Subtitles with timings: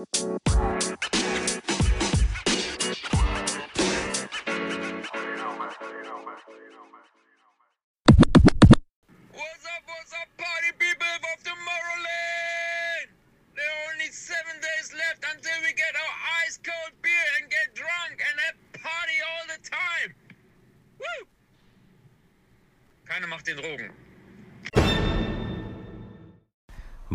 [0.00, 0.79] Música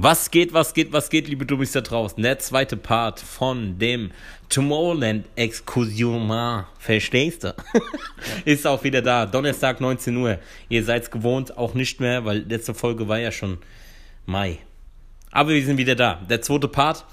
[0.05, 2.21] Was geht, was geht, was geht, liebe Dummies da draußen?
[2.21, 4.11] Der zweite Part von dem
[4.49, 6.31] Tomorrowland Exkursion,
[6.77, 7.55] verstehst du?
[8.45, 9.25] Ist auch wieder da.
[9.25, 10.37] Donnerstag 19 Uhr.
[10.69, 13.57] Ihr seid's gewohnt, auch nicht mehr, weil letzte Folge war ja schon
[14.27, 14.59] Mai.
[15.31, 16.21] Aber wir sind wieder da.
[16.29, 17.03] Der zweite Part.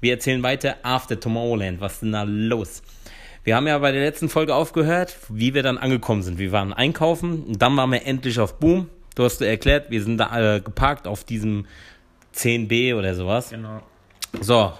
[0.00, 1.82] Wir erzählen weiter After Tomorrowland.
[1.82, 2.82] Was ist denn da los?
[3.44, 6.38] Wir haben ja bei der letzten Folge aufgehört, wie wir dann angekommen sind.
[6.38, 8.88] Wir waren einkaufen und dann waren wir endlich auf Boom.
[9.16, 11.66] Du hast erklärt, wir sind da äh, geparkt auf diesem
[12.38, 13.50] 10b oder sowas.
[13.50, 13.82] Genau.
[14.40, 14.72] So.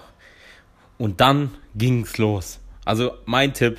[0.97, 2.59] Und dann ging's los.
[2.85, 3.77] Also mein Tipp,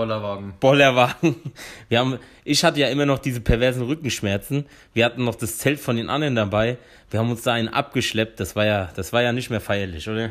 [0.00, 0.54] Bollerwagen.
[0.60, 1.36] Bollerwagen.
[1.88, 4.64] Wir haben, ich hatte ja immer noch diese perversen Rückenschmerzen.
[4.94, 6.78] Wir hatten noch das Zelt von den anderen dabei.
[7.10, 8.40] Wir haben uns da einen abgeschleppt.
[8.40, 10.30] Das war ja, das war ja nicht mehr feierlich, oder?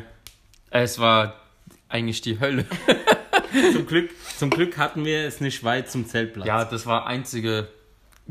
[0.70, 1.34] Es war
[1.88, 2.64] eigentlich die Hölle.
[3.72, 6.46] Zum Glück, zum Glück hatten wir es nicht weit zum Zeltplatz.
[6.46, 7.66] ja, das war einzige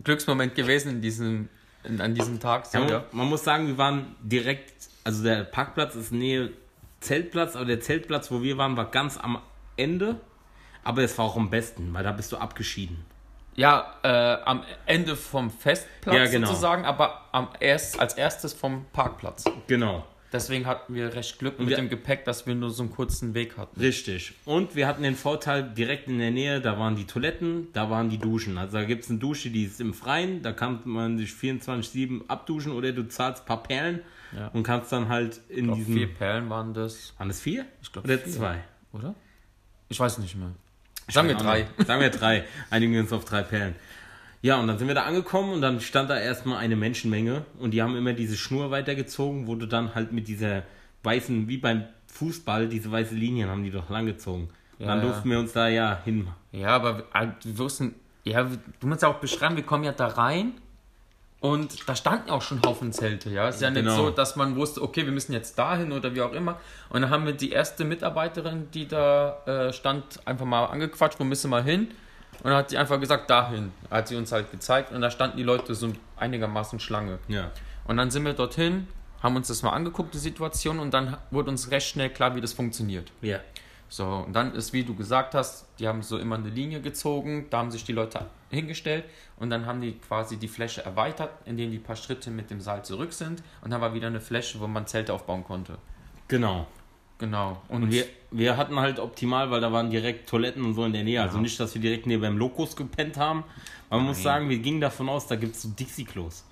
[0.01, 1.49] Glücksmoment gewesen in diesem,
[1.83, 2.65] in, an diesem Tag.
[2.65, 3.03] So, Ja, man, ja.
[3.11, 6.51] man muss sagen, wir waren direkt, also der Parkplatz ist Nähe
[6.99, 9.41] Zeltplatz, aber der Zeltplatz, wo wir waren, war ganz am
[9.77, 10.19] Ende.
[10.83, 13.05] Aber es war auch am besten, weil da bist du abgeschieden.
[13.55, 14.07] Ja, äh,
[14.45, 16.47] am Ende vom Festplatz Ja, genau.
[16.47, 19.43] sozusagen, aber am erst, als erstes vom Parkplatz.
[19.67, 20.05] Genau.
[20.31, 23.33] Deswegen hatten wir recht Glück mit wir- dem Gepäck, dass wir nur so einen kurzen
[23.33, 23.79] Weg hatten.
[23.79, 24.33] Richtig.
[24.45, 28.09] Und wir hatten den Vorteil, direkt in der Nähe, da waren die Toiletten, da waren
[28.09, 28.57] die Duschen.
[28.59, 32.21] Also da gibt es eine Dusche, die ist im Freien, da kann man sich 24-7
[32.27, 34.01] abduschen oder du zahlst ein paar Perlen
[34.35, 34.49] Ja.
[34.49, 35.93] und kannst dann halt in Ich glaub, diesem.
[35.95, 37.65] vier Perlen waren das, Waren es vier?
[37.81, 38.31] Ich glaub, Oder vier.
[38.31, 38.63] zwei?
[38.93, 39.15] oder?
[39.89, 40.51] Ich weiß nicht mehr.
[41.11, 41.65] Sagen wir drei.
[41.87, 42.43] Sagen wir drei.
[42.69, 43.73] Einigen wir uns auf drei Perlen.
[44.41, 47.71] Ja, und dann sind wir da angekommen und dann stand da erstmal eine Menschenmenge und
[47.71, 50.63] die haben immer diese Schnur weitergezogen, wo du dann halt mit dieser
[51.03, 54.49] weißen, wie beim Fußball, diese weiße Linien haben die doch langgezogen.
[54.79, 55.09] Und dann Ja, ja.
[55.11, 56.27] durften wir uns da ja hin.
[56.53, 58.47] Ja, aber wir, wir wussten, ja,
[58.79, 60.53] du musst ja auch beschreiben, wir kommen ja da rein
[61.41, 63.47] und da standen auch schon Haufen Zelte, ja.
[63.49, 63.95] Es ist ja nicht Genau.
[63.95, 66.59] so, dass man wusste, okay, wir müssen jetzt dahin oder wie auch immer.
[66.89, 71.23] Und dann haben wir die erste Mitarbeiterin, die da äh, stand, einfach mal angequatscht, wo
[71.25, 71.89] müssen wir hin?
[72.43, 73.71] Und dann hat sie einfach gesagt, dahin.
[73.89, 77.19] Hat sie uns halt gezeigt und da standen die Leute so einigermaßen Schlange.
[77.27, 77.51] Ja.
[77.85, 78.87] Und dann sind wir dorthin,
[79.21, 82.41] haben uns das mal angeguckt, die Situation, und dann wurde uns recht schnell klar, wie
[82.41, 83.11] das funktioniert.
[83.21, 83.39] Ja.
[83.89, 87.47] So, und dann ist, wie du gesagt hast, die haben so immer eine Linie gezogen,
[87.49, 89.05] da haben sich die Leute hingestellt
[89.37, 92.85] und dann haben die quasi die Fläche erweitert, indem die paar Schritte mit dem Seil
[92.85, 95.79] zurück sind und dann war wieder eine Fläche, wo man Zelte aufbauen konnte.
[96.27, 96.67] Genau.
[97.17, 97.61] Genau.
[97.67, 100.93] Und, Und wir, wir hatten halt optimal, weil da waren direkt Toiletten und so in
[100.93, 101.21] der Nähe.
[101.21, 103.43] Also nicht, dass wir direkt neben dem Lokus gepennt haben.
[103.89, 106.45] Man muss sagen, wir gingen davon aus, da gibt es so Dixie-Klos.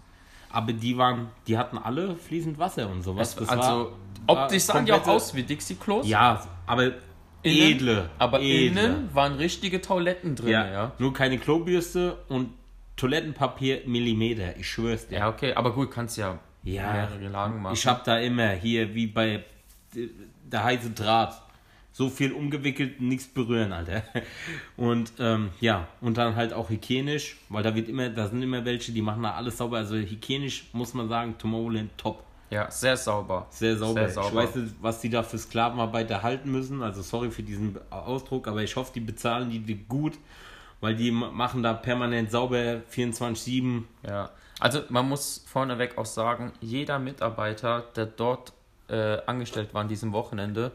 [0.49, 3.35] Aber die waren, die hatten alle fließend Wasser und sowas.
[3.39, 3.91] es, also
[4.25, 6.07] optisch sahen die auch aus wie Dixie-Klos.
[6.07, 6.93] Ja, aber
[7.43, 8.09] Innen, edle.
[8.17, 8.67] Aber edle.
[8.67, 10.71] innen waren richtige Toiletten drin, Ja, ja.
[10.73, 10.91] ja.
[10.97, 12.49] Nur keine Klobürste und
[12.95, 14.57] Toilettenpapier Millimeter.
[14.57, 15.19] Ich schwör's dir.
[15.19, 16.91] Ja, okay, aber gut, kannst ja, Ja.
[16.93, 17.73] mehrere Lagen machen.
[17.75, 19.43] Ich hab da immer hier, wie bei
[19.95, 20.07] äh,
[20.45, 21.39] der heiße Draht,
[21.97, 24.03] so viel umgewickelt, nichts berühren, Alter.
[24.75, 28.63] Und ähm, ja, und dann halt auch hygienisch, weil da wird immer, da sind immer
[28.65, 29.77] welche, die machen da alles sauber.
[29.77, 32.23] Also hygienisch muss man sagen, Tomorrowland top.
[32.51, 33.47] ja, sehr sauber.
[33.49, 34.01] Sehr sauber.
[34.01, 34.27] Sehr sauber.
[34.29, 36.83] Ich weiß nicht, was die da für Sklavenarbeit erhalten müssen.
[36.83, 40.19] Also sorry für diesen Ausdruck, aber ich hoffe, die bezahlen die, die gut,
[40.81, 43.83] weil die ma- machen da permanent sauber 24-7.
[44.07, 44.29] Ja,
[44.59, 48.53] also man muss vorneweg auch sagen, jeder Mitarbeiter, der dort
[48.87, 50.71] äh, angestellt war an diesem Wochenende,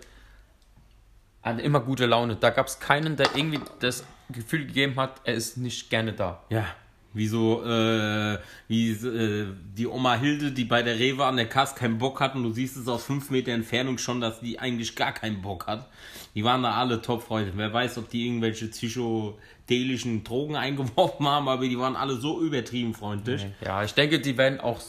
[1.42, 2.36] hatte immer gute Laune.
[2.36, 6.42] Da gab es keinen, der irgendwie das Gefühl gegeben hat, er ist nicht gerne da.
[6.50, 6.66] Ja,
[7.14, 8.38] wie so, äh,
[8.68, 12.34] wie äh, die Oma Hilde, die bei der Rewe an der Kasse keinen Bock hat
[12.34, 15.66] und du siehst es aus fünf Meter Entfernung schon, dass die eigentlich gar keinen Bock
[15.66, 15.88] hat.
[16.34, 17.52] Die waren da alle Top-Freunde.
[17.54, 22.94] Wer weiß, ob die irgendwelche psychedelischen Drogen eingeworfen haben, aber die waren alle so übertrieben
[22.94, 23.46] freundlich.
[23.62, 24.80] Ja, ich denke, die werden auch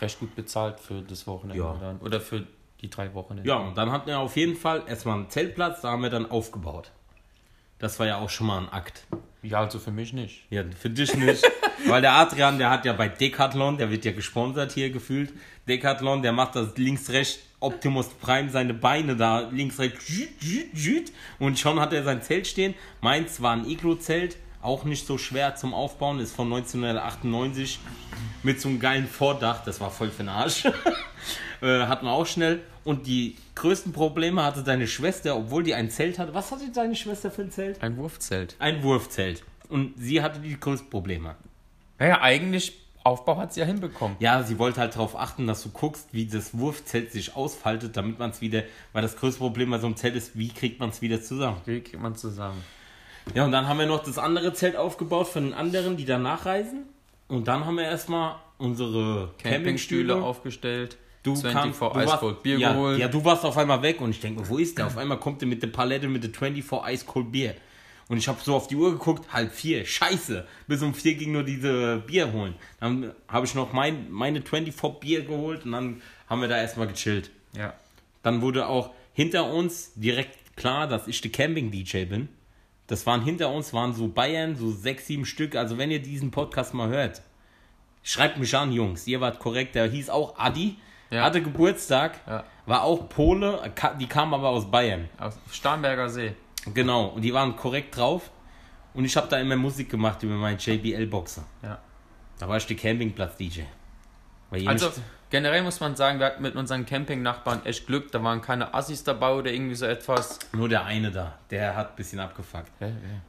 [0.00, 1.76] recht gut bezahlt für das Wochenende Ja.
[1.80, 1.98] dann.
[1.98, 2.44] Oder für
[2.80, 3.48] die drei Wochenende.
[3.48, 6.30] Ja, und dann hatten wir auf jeden Fall erstmal einen Zeltplatz, da haben wir dann
[6.30, 6.90] aufgebaut.
[7.78, 9.04] Das war ja auch schon mal ein Akt.
[9.42, 10.44] ja, also für mich nicht.
[10.50, 11.44] Ja, für dich nicht.
[11.86, 15.32] Weil der Adrian, der hat ja bei Decathlon, der wird ja gesponsert hier gefühlt.
[15.68, 20.42] Decathlon, der macht das links-rechts Optimus Prime seine Beine da jüt,
[20.72, 21.12] jüt.
[21.38, 22.74] und schon hat er sein Zelt stehen.
[23.00, 27.80] Meins war ein Iglo-Zelt, auch nicht so schwer zum Aufbauen, ist von 1998
[28.42, 30.68] mit so einem geilen Vordach, das war voll für den Arsch.
[31.60, 32.60] äh, hatten wir auch schnell.
[32.84, 36.34] Und die größten Probleme hatte deine Schwester, obwohl die ein Zelt hatte.
[36.34, 37.82] Was hatte deine Schwester für ein Zelt?
[37.82, 38.56] Ein Wurfzelt.
[38.58, 39.44] Ein Wurfzelt.
[39.68, 41.36] Und sie hatte die größten Probleme.
[41.98, 44.16] Naja, eigentlich, Aufbau hat sie ja hinbekommen.
[44.20, 48.18] Ja, sie wollte halt darauf achten, dass du guckst, wie das Wurfzelt sich ausfaltet, damit
[48.18, 48.62] man es wieder,
[48.92, 51.60] weil das größte Problem bei so einem Zelt ist, wie kriegt man es wieder zusammen.
[51.64, 52.62] Wie kriegt man zusammen?
[53.34, 56.46] Ja, und dann haben wir noch das andere Zelt aufgebaut für den anderen, die danach
[56.46, 56.84] reisen.
[57.28, 60.96] Und dann haben wir erstmal unsere Campingstühle Campingstühle aufgestellt.
[61.28, 62.98] Du 24 kamst, du Ice warst, Cold Bier ja, geholt.
[62.98, 64.86] Ja, du warst auf einmal weg und ich denke, wo ist der?
[64.86, 67.54] Auf einmal kommt er mit der Palette mit der 24 Ice Cold Bier.
[68.08, 70.46] Und ich habe so auf die Uhr geguckt, halb vier, scheiße.
[70.66, 72.54] Bis um vier ging nur diese Bier holen.
[72.80, 76.86] Dann habe ich noch mein, meine 24 Bier geholt und dann haben wir da erstmal
[76.86, 77.30] gechillt.
[77.54, 77.74] Ja.
[78.22, 82.28] Dann wurde auch hinter uns direkt klar, dass ich der Camping-DJ bin.
[82.86, 85.54] Das waren hinter uns, waren so Bayern, so sechs, sieben Stück.
[85.54, 87.20] Also wenn ihr diesen Podcast mal hört,
[88.02, 89.06] schreibt mich an, Jungs.
[89.06, 89.74] Ihr wart korrekt.
[89.74, 90.76] Der hieß auch Adi.
[91.10, 91.22] Ja.
[91.22, 92.18] Hatte Geburtstag.
[92.26, 92.44] Ja.
[92.66, 93.60] War auch Pole.
[93.98, 95.08] Die kamen aber aus Bayern.
[95.18, 96.34] Aus Starnberger See.
[96.74, 97.06] Genau.
[97.06, 98.30] Und die waren korrekt drauf.
[98.94, 101.44] Und ich habe da immer Musik gemacht über meinen JBL-Boxer.
[101.62, 101.78] Ja.
[102.38, 103.62] Da war ich der Campingplatz-DJ.
[104.66, 104.90] Also
[105.30, 108.10] generell muss man sagen, wir hatten mit unseren Camping-Nachbarn echt Glück.
[108.12, 110.38] Da waren keine Assis dabei oder irgendwie so etwas.
[110.52, 111.38] nur der eine da.
[111.50, 112.70] Der hat ein bisschen abgefuckt.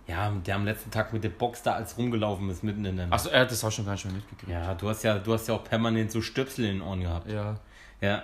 [0.07, 3.11] Ja, der am letzten Tag mit der Box da als rumgelaufen ist, mitten in der.
[3.11, 4.51] Achso, er hat das auch schon gar nicht mehr mitgekriegt.
[4.51, 7.29] Ja, du hast ja, du hast ja auch permanent so Stöpsel in den Ohren gehabt.
[7.29, 7.57] Ja.
[8.01, 8.23] Ja.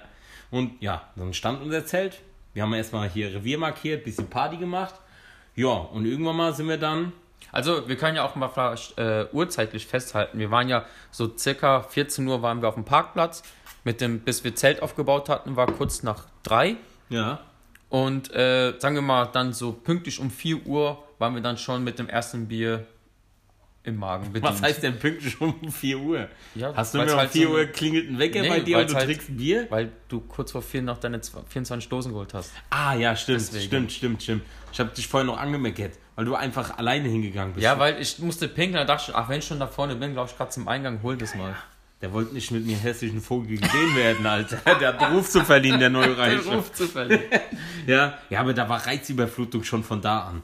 [0.52, 2.22] Und ja, dann stand unser Zelt.
[2.54, 4.96] Wir haben erstmal hier Revier markiert, bisschen Party gemacht.
[5.56, 7.12] Ja, und irgendwann mal sind wir dann.
[7.52, 10.40] Also, wir können ja auch mal vielleicht äh, urzeitlich festhalten.
[10.40, 13.44] Wir waren ja so circa 14 Uhr waren wir auf dem Parkplatz.
[13.84, 16.76] Mit dem, bis wir Zelt aufgebaut hatten, war kurz nach drei.
[17.10, 17.40] Ja.
[17.90, 21.84] Und äh, sagen wir mal, dann so pünktlich um 4 Uhr waren wir dann schon
[21.84, 22.86] mit dem ersten Bier
[23.86, 24.54] im Magen bedient.
[24.54, 26.28] Was heißt denn pünktlich um 4 Uhr?
[26.56, 28.78] Ja, Hast du mir um halt 4 so- Uhr klingelt ein Wecker Nee, bei dir
[28.80, 29.68] und du halt- trinkst Bier?
[29.70, 32.52] Weil du kurz vor 4 noch deine 24 Dosen geholt hast.
[32.70, 33.66] Ah, ja, stimmt, Deswegen.
[33.66, 34.42] stimmt, stimmt, stimmt.
[34.72, 37.64] Ich habe dich vorher noch angemeckert, weil du einfach alleine hingegangen bist.
[37.64, 40.14] Ja, weil ich musste pinkeln, da dachte ich, ach, wenn ich schon da vorne bin,
[40.14, 41.56] glaube ich, gerade zum Eingang, hol das mal.
[42.02, 44.58] Der wollte nicht mit mir hässlichen Vogel gesehen werden, Alter.
[44.80, 46.44] Der hat einen Ruf zu verliehen, der Neureiche.
[46.50, 47.22] Ruf zufällig.
[47.88, 50.44] Ja, ja, aber da war Reizüberflutung schon von da an.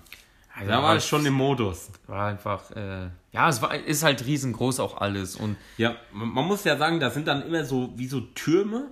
[0.67, 1.89] Da war ich schon im Modus.
[2.07, 6.63] War einfach, äh, ja, es war, ist halt riesengroß auch alles und Ja, man muss
[6.63, 8.87] ja sagen, da sind dann immer so wie so Türme,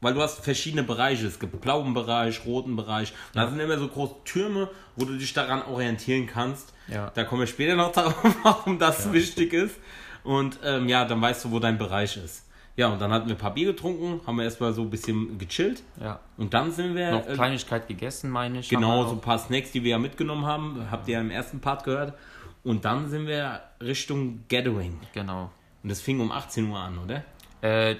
[0.00, 1.26] weil du hast verschiedene Bereiche.
[1.26, 3.12] Es gibt blauen Bereich, roten Bereich.
[3.34, 6.72] Und da sind immer so große Türme, wo du dich daran orientieren kannst.
[6.88, 7.10] Ja.
[7.14, 9.76] Da kommen wir später noch darauf, warum das wichtig ist.
[10.22, 12.45] Und ähm, ja, dann weißt du, wo dein Bereich ist.
[12.76, 15.38] Ja, und dann hatten wir ein paar Bier getrunken, haben wir erstmal so ein bisschen
[15.38, 15.82] gechillt.
[16.00, 16.20] ja.
[16.36, 17.10] Und dann sind wir.
[17.10, 18.68] Noch äh, Kleinigkeit gegessen, meine ich.
[18.68, 21.60] Genau, so ein paar Snacks, die wir ja mitgenommen haben, habt ihr ja im ersten
[21.60, 22.14] Part gehört.
[22.62, 24.98] Und dann sind wir Richtung Gathering.
[25.14, 25.50] Genau.
[25.82, 27.24] Und das fing um 18 Uhr an, oder?
[27.62, 27.96] Äh,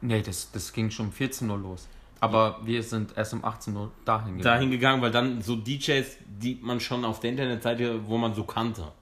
[0.00, 1.88] nee, das, das ging schon um 14 Uhr los.
[2.20, 4.42] Aber wir sind erst um 18 Uhr dahin gegangen.
[4.42, 8.44] Dahin gegangen, weil dann so DJs, die man schon auf der Internetseite, wo man so
[8.44, 8.92] kannte.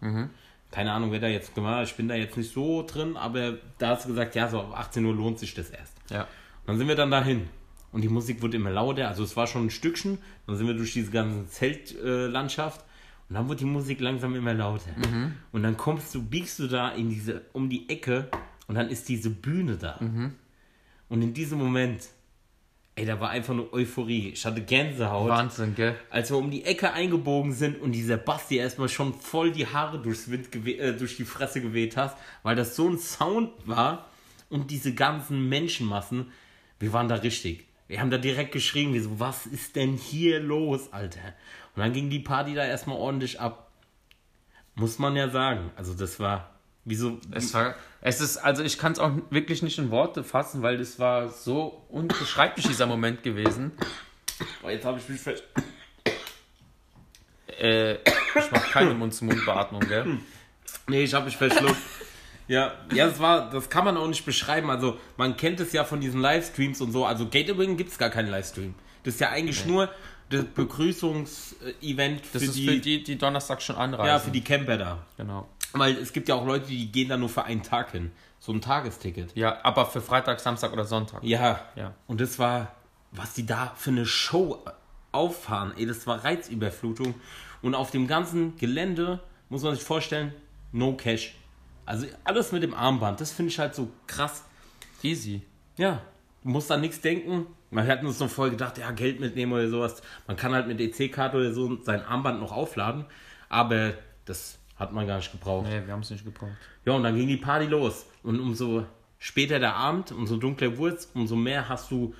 [0.70, 1.88] Keine Ahnung, wer da jetzt gemacht hat.
[1.88, 4.72] Ich bin da jetzt nicht so drin, aber da hast du gesagt, ja, so ab
[4.78, 5.96] 18 Uhr lohnt sich das erst.
[6.10, 6.22] Ja.
[6.22, 6.28] Und
[6.66, 7.48] dann sind wir dann dahin.
[7.92, 9.08] Und die Musik wurde immer lauter.
[9.08, 10.18] Also es war schon ein Stückchen.
[10.46, 12.80] Dann sind wir durch diese ganze Zeltlandschaft.
[12.80, 12.84] Äh,
[13.28, 14.90] und dann wurde die Musik langsam immer lauter.
[15.52, 18.28] Und dann kommst du, biegst du da in diese, um die Ecke
[18.68, 19.98] und dann ist diese Bühne da.
[21.08, 22.08] Und in diesem Moment,
[22.96, 24.30] ey, da war einfach nur Euphorie.
[24.30, 25.96] Ich hatte Gänsehaut Wahnsinn, gell?
[26.10, 30.00] als wir um die Ecke eingebogen sind und dieser Basti erstmal schon voll die Haare
[30.00, 34.06] durchs Wind äh, durch die Fresse geweht hast, weil das so ein Sound war
[34.48, 36.32] und diese ganzen Menschenmassen,
[36.78, 37.66] wir waren da richtig.
[37.88, 41.34] Wir haben da direkt geschrien, wir so, was ist denn hier los, Alter?
[41.74, 43.70] Und dann ging die Party da erstmal ordentlich ab.
[44.74, 45.70] Muss man ja sagen.
[45.76, 49.62] Also das war wie so, Es war, es ist, also ich kann es auch wirklich
[49.62, 53.72] nicht in Worte fassen, weil das war so unbeschreiblich dieser Moment gewesen.
[54.62, 55.44] oh, jetzt habe ich mich fest.
[57.58, 60.18] Äh, ich mache keine Mund-zu-Mund-Beatmung, gell?
[60.88, 61.76] Nee, ich habe mich verschluckt.
[62.48, 64.70] Ja, ja, das war, das kann man auch nicht beschreiben.
[64.70, 67.04] Also, man kennt es ja von diesen Livestreams und so.
[67.04, 68.74] Also, Gatewing gibt es gar keinen Livestream.
[69.04, 69.88] Das ist ja eigentlich nur
[70.30, 74.06] das Begrüßungsevent für, Das ist die, für die, die Donnerstag schon anreisen.
[74.06, 74.98] ja, für die Camper da.
[75.16, 75.48] Genau.
[75.72, 78.10] Weil es gibt ja auch Leute, die gehen da nur für einen Tag hin.
[78.38, 79.36] So ein Tagesticket.
[79.36, 81.22] Ja, aber für Freitag, Samstag oder Sonntag.
[81.22, 81.60] Ja.
[81.76, 81.94] Ja.
[82.06, 82.74] Und das war,
[83.12, 84.64] was die da für eine Show
[85.12, 85.72] auffahren.
[85.76, 87.14] Ey, das war Reizüberflutung.
[87.62, 90.32] Und auf dem ganzen Gelände muss man sich vorstellen,
[90.72, 91.34] no cash.
[91.84, 93.20] Also alles mit dem Armband.
[93.20, 94.44] Das finde ich halt so krass.
[95.02, 95.42] Easy.
[95.76, 96.00] Ja,
[96.42, 97.46] du musst an nichts denken.
[97.70, 100.02] Man hat uns noch voll gedacht, ja, Geld mitnehmen oder sowas.
[100.26, 103.04] Man kann halt mit EC-Karte oder so sein Armband noch aufladen.
[103.48, 105.66] Aber das hat man gar nicht gebraucht.
[105.68, 106.50] Nee, wir haben es nicht gebraucht.
[106.84, 108.06] Ja, und dann ging die Party los.
[108.22, 108.84] Und umso
[109.18, 112.14] später der Abend, umso dunkler wurde es, umso mehr hast du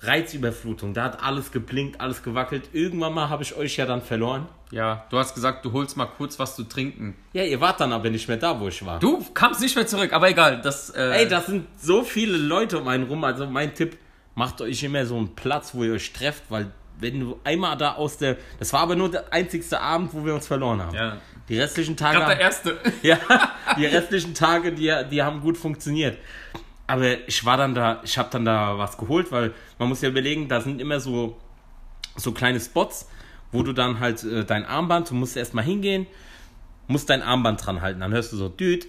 [0.00, 0.94] Reizüberflutung.
[0.94, 2.70] Da hat alles geblinkt, alles gewackelt.
[2.72, 4.46] Irgendwann mal habe ich euch ja dann verloren.
[4.70, 7.16] Ja, du hast gesagt, du holst mal kurz was zu trinken.
[7.32, 9.00] Ja, ihr wart dann aber nicht mehr da, wo ich war.
[9.00, 10.60] Du kamst nicht mehr zurück, aber egal.
[10.60, 13.24] Das, äh, Ey, das sind so viele Leute um einen rum.
[13.24, 13.96] Also mein Tipp,
[14.38, 17.94] macht euch immer so einen Platz, wo ihr euch trefft, weil wenn du einmal da
[17.94, 18.36] aus der...
[18.58, 20.94] Das war aber nur der einzigste Abend, wo wir uns verloren haben.
[20.94, 21.18] Ja.
[21.48, 22.18] Die restlichen Tage...
[22.18, 22.78] gerade der erste.
[23.02, 23.18] Ja,
[23.76, 26.18] die restlichen Tage, die, die haben gut funktioniert.
[26.86, 30.08] Aber ich war dann da, ich habe dann da was geholt, weil man muss ja
[30.08, 31.36] überlegen, da sind immer so,
[32.16, 33.08] so kleine Spots,
[33.52, 36.06] wo du dann halt äh, dein Armband, du musst erstmal hingehen,
[36.86, 38.00] musst dein Armband dran halten.
[38.00, 38.86] Dann hörst du so, düt,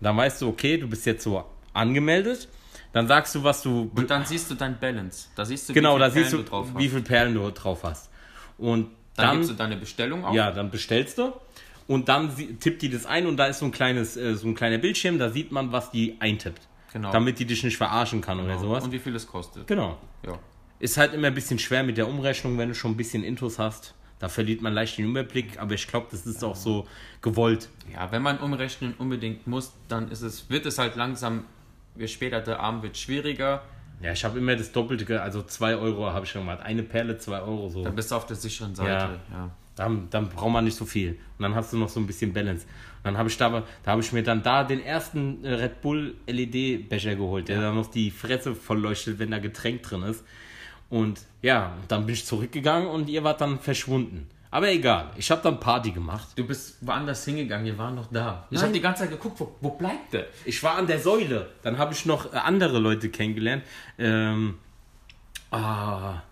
[0.00, 2.48] dann weißt du, okay, du bist jetzt so angemeldet.
[2.94, 3.90] Dann sagst du, was du.
[3.94, 5.28] Und dann siehst du dein Balance.
[5.34, 6.90] Da siehst du, genau, wie da siehst du, Perlen drauf wie hast.
[6.90, 8.10] viele Perlen du drauf hast.
[8.56, 10.34] Und Dann, dann, gibst du deine Bestellung auf.
[10.34, 11.32] ja, dann bestellst du
[11.86, 14.54] und dann tippt die das ein und da ist so ein kleines, äh, so ein
[14.54, 16.62] kleiner Bildschirm, da sieht man, was die eintippt.
[16.92, 17.10] Genau.
[17.10, 18.84] Damit die dich nicht verarschen kann oder sowas.
[18.84, 19.66] Und wie viel es kostet.
[19.66, 19.98] Genau.
[20.24, 20.38] Ja.
[20.78, 23.58] Ist halt immer ein bisschen schwer mit der Umrechnung, wenn du schon ein bisschen Intus
[23.58, 23.94] hast.
[24.20, 26.86] Da verliert man leicht den Überblick, aber ich glaube, das ist auch so
[27.20, 27.68] gewollt.
[27.92, 31.44] ja, wenn man umrechnen unbedingt muss, dann ist es, wird es halt langsam,
[32.06, 33.62] später der Abend wird schwieriger.
[34.00, 36.60] Ja, ich habe immer das Doppelte, also 2 Euro habe ich schon gemacht.
[36.62, 37.84] Eine Perle, 2 Euro so.
[37.84, 38.90] Dann bist du auf der sicheren Seite.
[38.90, 39.18] Ja.
[39.32, 39.50] Ja.
[39.76, 41.12] Dann, dann braucht man nicht so viel.
[41.38, 42.64] Und dann hast du noch so ein bisschen Balance.
[42.98, 45.80] Und dann habe ich da, da habe ich mir dann da den ersten äh, Red
[45.80, 50.24] Bull LED-Becher geholt, der dann noch die Fresse vollleuchtet, wenn da Getränk drin ist.
[50.90, 54.28] Und ja, dann bin ich zurückgegangen und ihr wart dann verschwunden.
[54.54, 56.28] Aber egal, ich habe dann Party gemacht.
[56.36, 58.46] Du bist woanders hingegangen, wir waren noch da.
[58.52, 60.28] Ich habe die ganze Zeit geguckt, wo, wo bleibt der?
[60.44, 61.50] Ich war an der Säule.
[61.64, 63.64] Dann habe ich noch äh, andere Leute kennengelernt.
[63.98, 64.58] Ähm,
[65.50, 66.22] ah,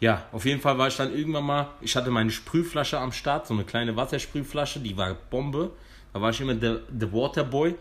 [0.00, 1.68] ja, auf jeden Fall war ich dann irgendwann mal.
[1.82, 5.72] Ich hatte meine Sprühflasche am Start, so eine kleine Wassersprühflasche, die war Bombe.
[6.14, 7.74] Da war ich immer der the Waterboy.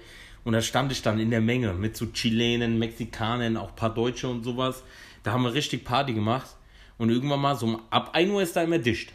[0.44, 3.94] Und da stand ich dann in der Menge mit so Chilenen, Mexikanern, auch ein paar
[3.94, 4.84] Deutsche und sowas.
[5.24, 6.50] Da haben wir richtig Party gemacht.
[6.98, 9.14] Und irgendwann mal so ab 1 Uhr ist da immer dicht.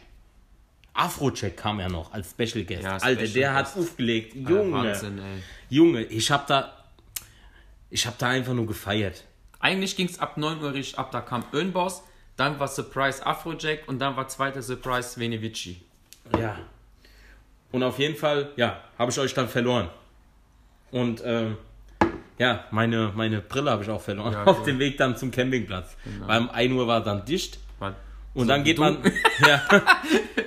[1.01, 2.83] Afrocheck kam ja noch als Special Guest.
[2.83, 3.75] Ja, Alter, Special der Guest.
[3.75, 4.35] hat aufgelegt.
[4.35, 4.71] Ja, Junge.
[4.73, 5.43] Wahnsinn, ey.
[5.69, 6.73] Junge, ich hab da.
[7.89, 9.25] Ich hab da einfach nur gefeiert.
[9.59, 12.03] Eigentlich ging es ab 9 Uhr richtig ab, da kam Önboss,
[12.35, 15.81] dann war Surprise Afrojack und dann war zweiter Surprise Venivici.
[16.37, 16.57] Ja.
[17.71, 19.89] Und auf jeden Fall, ja, habe ich euch dann verloren.
[20.89, 21.57] Und ähm,
[22.37, 24.33] ja, meine, meine Brille habe ich auch verloren.
[24.33, 24.65] Ja, auf cool.
[24.65, 25.95] dem Weg dann zum Campingplatz.
[26.25, 27.59] Weil um 1 Uhr war dann dicht.
[27.79, 27.95] War
[28.33, 28.97] Und dann geht man.
[29.41, 29.61] Ja,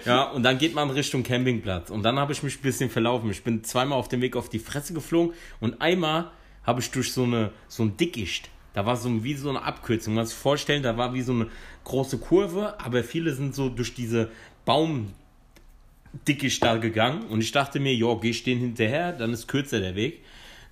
[0.04, 1.90] ja, und dann geht man Richtung Campingplatz.
[1.90, 3.28] Und dann habe ich mich ein bisschen verlaufen.
[3.30, 6.30] Ich bin zweimal auf dem Weg auf die Fresse geflogen und einmal
[6.62, 8.50] habe ich durch so eine so ein Dickicht.
[8.72, 10.14] Da war so ein, wie so eine Abkürzung.
[10.14, 11.48] Man muss sich vorstellen, da war wie so eine
[11.82, 14.30] große Kurve, aber viele sind so durch diese
[14.64, 17.24] Baumdickicht da gegangen.
[17.24, 20.22] Und ich dachte mir, ja, geh ich den hinterher, dann ist kürzer der Weg.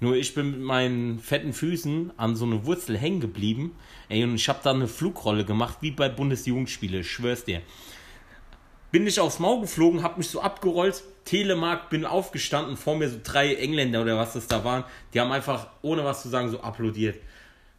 [0.02, 3.76] Nur ich bin mit meinen fetten Füßen an so eine Wurzel hängen geblieben.
[4.08, 7.60] Ey, und ich habe da eine Flugrolle gemacht, wie bei Bundesjugendspiele, ich schwör's dir.
[8.90, 13.20] Bin ich aufs Maul geflogen, hab mich so abgerollt, Telemark, bin aufgestanden, vor mir so
[13.22, 14.82] drei Engländer oder was das da waren,
[15.14, 17.20] die haben einfach, ohne was zu sagen, so applaudiert.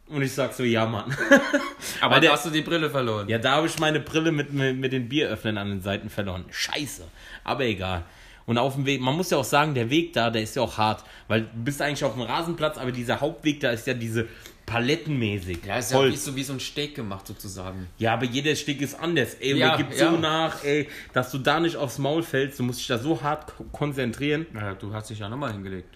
[0.08, 1.14] Und ich sag so, ja, Mann.
[2.00, 3.28] Aber da hast du die Brille verloren.
[3.28, 6.46] Ja, da habe ich meine Brille mit, mit, mit den Bieröffnern an den Seiten verloren.
[6.50, 7.04] Scheiße.
[7.44, 8.04] Aber egal.
[8.46, 10.62] Und auf dem Weg, man muss ja auch sagen, der Weg da, der ist ja
[10.62, 11.02] auch hart.
[11.28, 14.28] Weil du bist eigentlich auf dem Rasenplatz, aber dieser Hauptweg da ist ja diese
[14.66, 15.58] palettenmäßig.
[15.66, 16.12] Ja, ist ja Holz.
[16.12, 17.88] wie so, wie so ein Steak gemacht sozusagen.
[17.98, 19.34] Ja, aber jeder Stück ist anders.
[19.40, 20.10] Ey, und Ja, der gibt ja.
[20.10, 22.58] so nach, ey, dass du da nicht aufs Maul fällst.
[22.58, 24.46] Du musst dich da so hart ko- konzentrieren.
[24.54, 25.88] Ja, du hast dich ja nochmal hingelegt.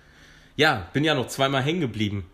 [0.56, 2.26] Ja, bin ja noch zweimal hängen geblieben.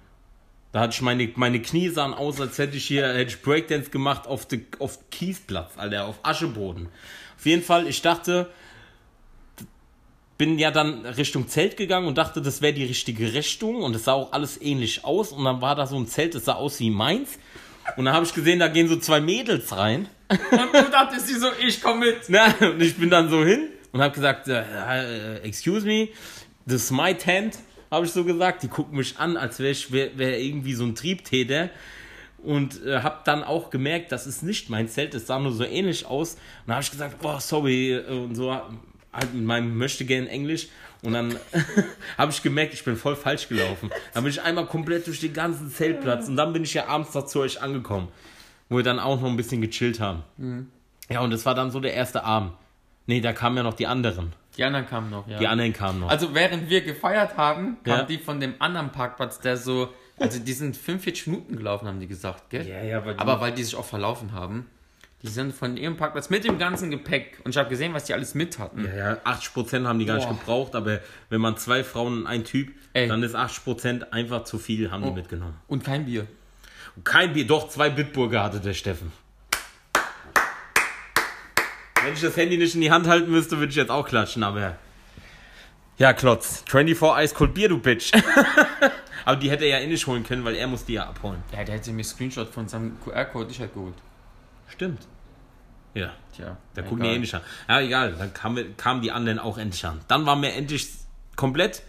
[0.72, 3.90] Da hatte ich meine, meine Knie sahen aus, als hätte ich hier hätte ich Breakdance
[3.90, 6.88] gemacht auf, de, auf Kiesplatz, Alter, auf Ascheboden.
[7.36, 8.50] Auf jeden Fall, ich dachte,
[10.36, 14.04] bin ja dann Richtung Zelt gegangen und dachte, das wäre die richtige Richtung und es
[14.04, 16.80] sah auch alles ähnlich aus und dann war da so ein Zelt, das sah aus
[16.80, 17.38] wie meins
[17.96, 21.38] und dann habe ich gesehen, da gehen so zwei Mädels rein Und du dachtest dir
[21.38, 22.16] so, ich komm mit.
[22.28, 26.08] na, und ich bin dann so hin und habe gesagt, äh, äh, excuse me,
[26.66, 27.58] this is my tent,
[27.90, 28.62] habe ich so gesagt.
[28.62, 31.70] Die gucken mich an, als wäre ich wär, wär irgendwie so ein Triebtäter.
[32.42, 35.64] Und äh, habe dann auch gemerkt, das ist nicht mein Zelt, es sah nur so
[35.64, 36.34] ähnlich aus.
[36.34, 38.50] Und dann habe ich gesagt, oh, sorry, äh, und so
[39.32, 40.68] mit meinem möchte gern Englisch.
[41.02, 41.36] Und dann
[42.18, 43.90] habe ich gemerkt, ich bin voll falsch gelaufen.
[44.14, 47.12] Dann bin ich einmal komplett durch den ganzen Zeltplatz und dann bin ich ja abends
[47.14, 48.08] noch zu euch angekommen,
[48.68, 50.22] wo wir dann auch noch ein bisschen gechillt haben.
[51.10, 52.52] Ja, und das war dann so der erste Abend.
[53.06, 54.32] Nee, da kamen ja noch die anderen.
[54.56, 55.38] Die anderen kamen noch, ja.
[55.38, 56.08] Die anderen kamen noch.
[56.08, 58.02] Also während wir gefeiert haben, kamen Ja.
[58.04, 62.06] die von dem anderen Parkplatz, der so, also die sind 45 Minuten gelaufen, haben die
[62.06, 62.66] gesagt, gell?
[62.66, 64.66] Ja, ja, weil Aber weil die sich auch verlaufen haben.
[65.24, 67.40] Die sind von ihrem Parkplatz mit dem ganzen Gepäck.
[67.44, 68.84] Und ich habe gesehen, was die alles mit hatten.
[68.84, 70.34] ja, ja, 80% haben die gar nicht Boah.
[70.38, 71.00] gebraucht, aber
[71.30, 73.08] wenn man zwei Frauen und ein Typ, Ey.
[73.08, 75.56] dann ist 80% einfach zu viel, haben die mitgenommen.
[75.66, 76.26] Und kein Bier.
[76.94, 79.12] Und kein Bier, doch zwei Bitburger hatte der Steffen.
[82.02, 84.42] Wenn ich das Handy nicht in die Hand halten müsste, würde ich jetzt auch klatschen,
[84.42, 84.76] aber.
[85.96, 86.64] Ja, Klotz.
[86.68, 88.12] 24 Ice Cold Bier, du Bitch.
[89.24, 91.42] aber die hätte er ja eh nicht holen können, weil er muss die ja abholen.
[91.56, 93.94] Ja, der hätte mir Screenshot von seinem QR-Code nicht halt geholt.
[94.68, 95.06] Stimmt.
[95.94, 96.12] Ja.
[96.34, 96.56] Tja.
[96.74, 97.42] Da gucken die nicht an.
[97.68, 98.14] Ja, egal.
[98.18, 100.00] Dann kamen kamen die anderen auch endlich an.
[100.08, 100.88] Dann waren wir endlich
[101.36, 101.82] komplett.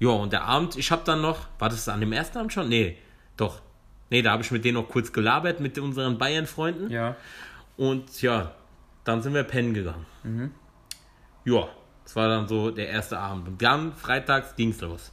[0.00, 2.68] Ja, und der Abend, ich habe dann noch, war das an dem ersten Abend schon?
[2.68, 2.96] Nee,
[3.36, 3.60] doch.
[4.10, 6.90] Nee, da habe ich mit denen noch kurz gelabert, mit unseren Bayern-Freunden.
[6.90, 7.16] Ja.
[7.76, 8.52] Und ja,
[9.04, 10.06] dann sind wir pennen gegangen.
[10.22, 10.52] Mhm.
[11.44, 11.68] Ja,
[12.04, 13.48] das war dann so der erste Abend.
[13.48, 15.12] Und dann freitags ging's los.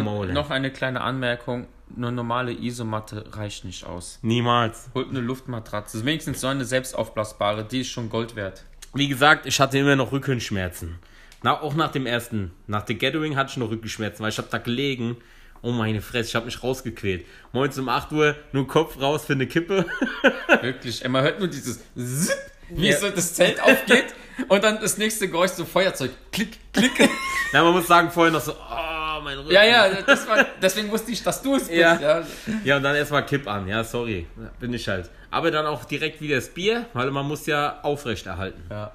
[0.00, 0.34] Tomorrowland.
[0.34, 1.66] noch eine kleine Anmerkung.
[1.96, 4.18] Eine normale Isomatte reicht nicht aus.
[4.22, 4.90] Niemals.
[4.94, 6.04] Holt eine Luftmatratze.
[6.04, 7.64] Wenigstens so eine selbstaufblasbare.
[7.64, 8.64] Die ist schon Gold wert.
[8.94, 10.98] Wie gesagt, ich hatte immer noch Rückenschmerzen.
[11.42, 14.48] Na, auch nach dem ersten, nach der Gathering hatte ich noch Rückenschmerzen, weil ich habe
[14.50, 15.16] da gelegen.
[15.62, 17.26] Oh meine Fresse, ich habe mich rausgequält.
[17.52, 19.84] Morgens um 8 Uhr nur Kopf raus für eine Kippe.
[20.62, 21.06] Wirklich.
[21.08, 22.36] Man hört nur dieses Zip,
[22.70, 22.96] wie Ja.
[22.96, 24.14] so das Zelt aufgeht
[24.48, 26.10] und dann das nächste Geräusch so Feuerzeug.
[26.32, 26.92] Klick, klick.
[27.52, 28.83] ja, man muss sagen, vorher noch so, oh,
[29.24, 29.52] mein Rücken.
[29.52, 31.72] ja, ja, das war, deswegen wusste ich, dass du es bist.
[31.72, 31.98] Ja.
[32.00, 32.22] Ja.
[32.64, 33.66] Ja, und dann erstmal Kipp an.
[33.66, 34.26] Ja, sorry.
[34.60, 35.10] Bin ich halt.
[35.30, 38.62] Aber dann auch direkt wieder das Bier, weil man muss ja aufrechterhalten.
[38.70, 38.92] ja.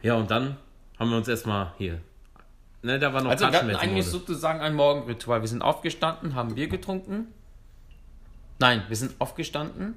[0.00, 0.56] Ja, und dann
[0.98, 2.00] haben wir uns erstmal hier.
[2.82, 5.40] Ne, da war noch Also wir hatten eigentlich sozusagen ein Morgenritual.
[5.40, 7.34] Wir sind aufgestanden, haben Bier getrunken.
[8.60, 9.96] Nein, wir sind aufgestanden.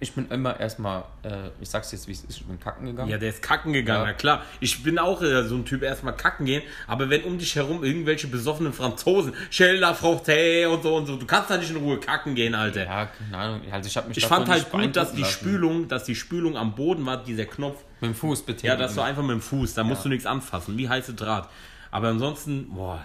[0.00, 3.08] Ich bin immer erstmal, äh, ich sag's jetzt, wie es ist, ich bin kacken gegangen.
[3.08, 4.08] Ja, der ist kacken gegangen, Ja.
[4.08, 4.12] ja.
[4.14, 4.42] klar.
[4.58, 7.84] Ich bin auch äh, so ein Typ, erstmal kacken gehen, aber wenn um dich herum
[7.84, 11.76] irgendwelche besoffenen Franzosen, Schilder, Frucht, hey und so und so, du kannst da nicht in
[11.76, 12.84] Ruhe kacken gehen, Alter.
[12.84, 13.60] Ja, keine Ahnung.
[13.70, 15.32] Also ich habe mich ich fand halt gut, dass die lassen.
[15.32, 17.84] Spülung, dass die Spülung am Boden war, dieser Knopf.
[18.00, 18.72] Mit dem Fuß betätigen.
[18.72, 21.48] Ja, das war einfach mit dem Fuß, da musst du nichts anfassen, wie heiße Draht.
[21.92, 23.00] Aber ansonsten, boah,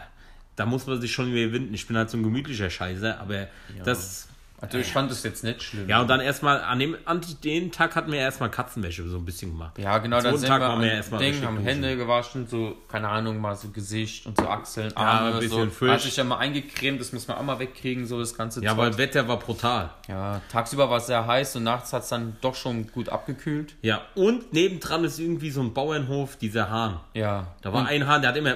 [0.56, 1.74] da muss man sich schon überwinden.
[1.76, 3.48] Ich bin halt so ein gemütlicher Scheiße, aber
[3.86, 4.28] das.
[4.62, 5.90] Also ich fand es jetzt nicht schlimm.
[5.90, 9.26] Ja, und dann erstmal, an dem, an den Tag hatten wir erstmal Katzenwäsche so ein
[9.26, 9.78] bisschen gemacht.
[9.80, 11.58] Ja, genau, dann sind Tag wir waren wir erstmal Ding, haben.
[11.58, 15.76] Hände gewaschen, so, keine Ahnung, mal so Gesicht und so Achseln, Arme, ein bisschen so.
[15.76, 15.92] frisch.
[15.92, 18.70] Hat sich ja mal eingecremt, das muss man auch mal wegkriegen, so das ganze Ja,
[18.72, 18.78] Zeug.
[18.78, 19.90] weil das Wetter war brutal.
[20.08, 23.76] Ja, tagsüber war es sehr heiß und nachts hat es dann doch schon gut abgekühlt.
[23.82, 27.00] Ja, und nebendran ist irgendwie so ein Bauernhof, dieser Hahn.
[27.16, 28.56] Ja, Da war ein Hahn, der hat immer.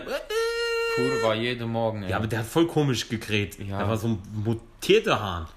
[0.95, 2.11] Pure war jeden Morgen, ey.
[2.11, 3.57] Ja, aber der hat voll komisch gekräht.
[3.59, 3.79] Ja.
[3.79, 5.47] Da war so ein mutierter Hahn.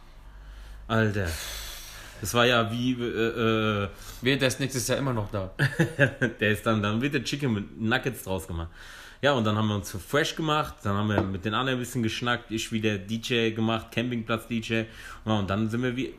[0.88, 1.28] Alter.
[2.20, 2.92] Das war ja wie.
[2.92, 3.88] Äh, äh,
[4.22, 5.50] Wer, der ist nächstes Jahr immer noch da.
[6.40, 8.68] der ist dann, dann wird der Chicken mit Nuggets draus gemacht.
[9.22, 11.78] Ja, und dann haben wir uns so fresh gemacht, dann haben wir mit den anderen
[11.78, 14.84] ein bisschen geschnackt, ich wieder DJ gemacht, Campingplatz-DJ.
[15.24, 16.14] Ja, und dann sind wir wie.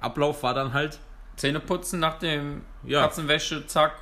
[0.00, 0.98] Ablauf war dann halt,
[1.36, 3.02] Zähne putzen nach dem Ja.
[3.02, 3.96] Katzenwäsche, zack,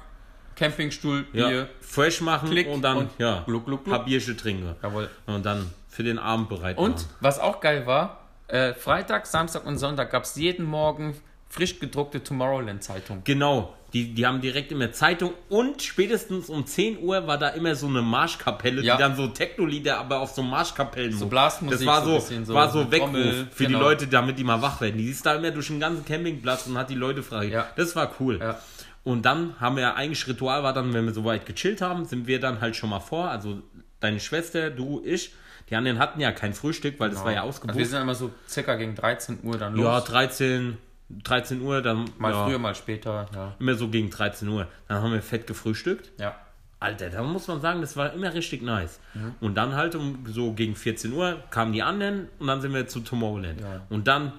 [0.54, 1.68] Campingstuhl, ja, Bier.
[1.80, 4.74] fresh machen Klick und dann, und ja, gluck, trinken.
[4.82, 5.08] Jawohl.
[5.26, 7.06] Und dann für den Abend bereit Und machen.
[7.20, 11.16] was auch geil war, äh, Freitag, Samstag und Sonntag gab es jeden Morgen
[11.48, 13.22] frisch gedruckte Tomorrowland-Zeitung.
[13.24, 17.74] Genau, die, die haben direkt immer Zeitung und spätestens um 10 Uhr war da immer
[17.74, 18.96] so eine Marschkapelle, Ja.
[18.96, 21.12] die dann so Techno-Lieder, aber auf so Marschkapellen.
[21.12, 23.78] So Blasmusik, Das war so so, war so Weckruf Trommel, für genau.
[23.78, 24.98] die Leute, damit die mal wach werden.
[24.98, 27.46] Die ist da immer durch den ganzen Campingplatz und hat die Leute frei.
[27.46, 27.68] Ja.
[27.76, 28.38] Das war cool.
[28.40, 28.60] Ja.
[29.04, 32.40] Und dann haben wir eigentlich Ritual war dann, wenn wir soweit gechillt haben, sind wir
[32.40, 33.62] dann halt schon mal vor, also
[34.00, 35.32] deine Schwester, du, ich.
[35.70, 37.76] Die anderen hatten ja kein Frühstück, weil das war ja Also ausgebucht.
[37.78, 39.84] wir sind immer so circa gegen 13 Uhr dann los.
[39.84, 40.78] ja, 13,
[41.24, 43.26] 13 Uhr, dann mal ja, früher, mal später.
[43.34, 43.54] Ja.
[43.58, 44.68] immer so gegen 13 Uhr.
[44.88, 46.12] Dann haben wir fett gefrühstückt.
[46.20, 46.34] ja.
[46.78, 49.00] Alter, da muss man sagen, das war immer richtig nice.
[49.14, 49.34] Mhm.
[49.40, 52.86] Und dann halt um so gegen 14 Uhr kamen die anderen und dann sind wir
[52.86, 53.62] zu Tomorrowland.
[53.62, 53.80] Ja.
[53.88, 54.34] Und dann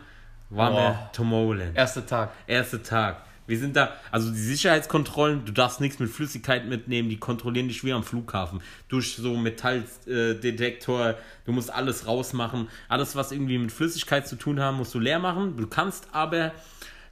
[0.51, 0.81] waren Boah.
[0.81, 1.75] wir Tomorrowland.
[1.75, 2.29] Erster Tag.
[2.45, 3.23] Erster Tag.
[3.47, 7.83] Wir sind da, also die Sicherheitskontrollen, du darfst nichts mit Flüssigkeit mitnehmen, die kontrollieren dich
[7.83, 8.61] wie am Flughafen.
[8.89, 12.67] Durch so Metalldetektor, du musst alles rausmachen.
[12.89, 15.57] Alles, was irgendwie mit Flüssigkeit zu tun haben, musst du leer machen.
[15.57, 16.51] Du kannst aber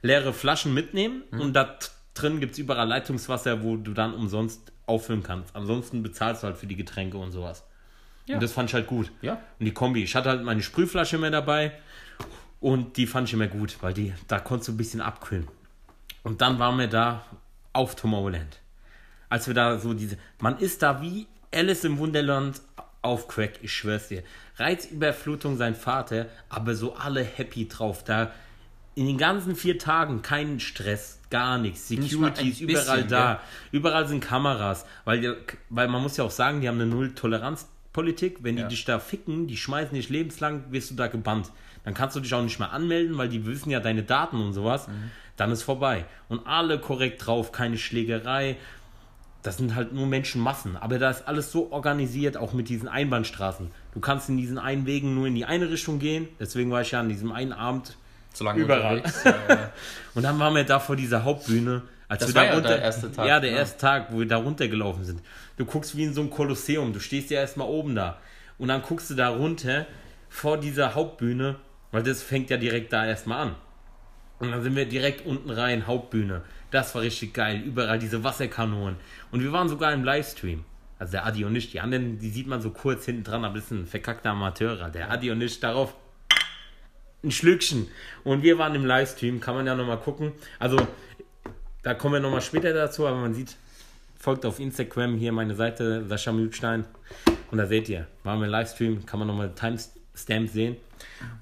[0.02, 1.40] leere Flaschen mitnehmen Mhm.
[1.40, 1.78] und da
[2.14, 5.54] drin gibt es überall Leitungswasser, wo du dann umsonst auffüllen kannst.
[5.56, 7.64] Ansonsten bezahlst du halt für die Getränke und sowas.
[8.26, 8.34] Ja.
[8.36, 9.10] Und das fand ich halt gut.
[9.22, 9.40] Ja.
[9.58, 10.02] Und die Kombi.
[10.02, 11.72] Ich hatte halt meine Sprühflasche immer dabei
[12.60, 15.46] und die fand ich immer gut, weil die, da konntest du ein bisschen abkühlen.
[16.26, 17.24] Und dann waren wir da
[17.72, 18.58] auf Tomorrowland.
[19.28, 22.60] Als wir da so diese, man ist da wie Alice im Wunderland
[23.00, 24.24] auf Crack, ich schwör's dir.
[24.56, 28.02] Reizüberflutung sein Vater, aber so alle happy drauf.
[28.02, 28.32] Da
[28.96, 31.86] in den ganzen vier Tagen keinen Stress, gar nichts.
[31.86, 33.40] Security ist überall bisschen, da.
[33.70, 34.84] Überall sind Kameras.
[35.04, 35.36] Weil,
[35.68, 38.38] weil man muss ja auch sagen, die haben eine Null-Toleranz-Politik.
[38.40, 38.68] Wenn die Ja.
[38.68, 41.52] dich da ficken, die schmeißen dich lebenslang, wirst du da gebannt.
[41.84, 44.54] Dann kannst du dich auch nicht mehr anmelden, weil die wissen ja deine Daten und
[44.54, 44.88] sowas.
[45.36, 46.04] Dann ist vorbei.
[46.28, 48.56] Und alle korrekt drauf, keine Schlägerei.
[49.42, 50.76] Das sind halt nur Menschenmassen.
[50.76, 53.70] Aber da ist alles so organisiert, auch mit diesen Einbahnstraßen.
[53.94, 56.28] Du kannst in diesen einen Wegen nur in die eine Richtung gehen.
[56.40, 57.96] Deswegen war ich ja an diesem einen Abend
[58.32, 59.02] So lange Überall.
[59.24, 59.72] Ja, ja.
[60.14, 61.82] und dann waren wir da vor dieser Hauptbühne.
[62.08, 63.56] Als Das wir war da ja runter, der erste Tag, Ja, der ja.
[63.58, 65.20] erste Tag, wo wir da runtergelaufen sind.
[65.56, 66.92] Du guckst wie in so einem Kolosseum.
[66.92, 68.18] Du stehst ja erstmal oben da.
[68.58, 69.86] Und dann guckst du da runter
[70.28, 71.56] vor dieser Hauptbühne,
[71.92, 73.54] weil das fängt ja direkt da erstmal an.
[74.38, 76.42] Und dann sind wir direkt unten rein, Hauptbühne.
[76.70, 77.62] Das war richtig geil.
[77.64, 78.96] Überall diese Wasserkanonen.
[79.30, 80.64] Und wir waren sogar im Livestream.
[80.98, 83.56] Also der Adi und ich, die anderen, die sieht man so kurz hinten dran, aber
[83.56, 84.90] das ist ein verkackter Amateurer.
[84.90, 85.94] Der Adi und ich darauf
[87.22, 87.88] ein Schlückchen.
[88.24, 90.32] Und wir waren im Livestream, kann man ja nochmal gucken.
[90.58, 90.78] Also,
[91.82, 93.56] da kommen wir nochmal später dazu, aber man sieht,
[94.18, 96.84] folgt auf Instagram hier meine Seite, Sascha Mühlstein.
[97.50, 100.76] Und da seht ihr, waren wir im Livestream, kann man nochmal Timestamp sehen.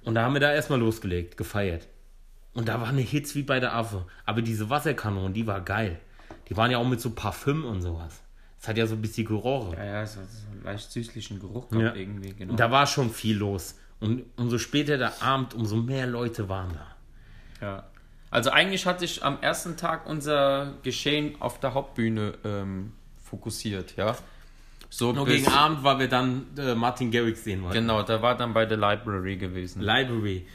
[0.04, 1.87] Und da haben wir da erstmal losgelegt, gefeiert.
[2.54, 4.06] Und da waren Hits wie bei der Affe.
[4.24, 5.98] Aber diese Wasserkanonen, die war geil.
[6.48, 8.20] Die waren ja auch mit so Parfüm und sowas.
[8.60, 9.76] Das hat ja so ein bisschen Geroche.
[9.76, 11.78] Ja, ja, es hat so einen leicht süßlichen Geruch Ja.
[11.78, 12.52] gehabt irgendwie, genau.
[12.52, 13.76] Und da war schon viel los.
[14.00, 17.66] Und umso später der Abend, umso mehr Leute waren da.
[17.66, 17.84] Ja.
[18.30, 24.16] Also eigentlich hatte ich am ersten Tag unser Geschehen auf der Hauptbühne ähm, fokussiert, ja.
[24.90, 27.74] So Nur gegen Abend, weil wir dann äh, Martin Garrix sehen wollten.
[27.74, 29.82] Genau, da war dann bei der Library gewesen.
[29.82, 30.46] Library.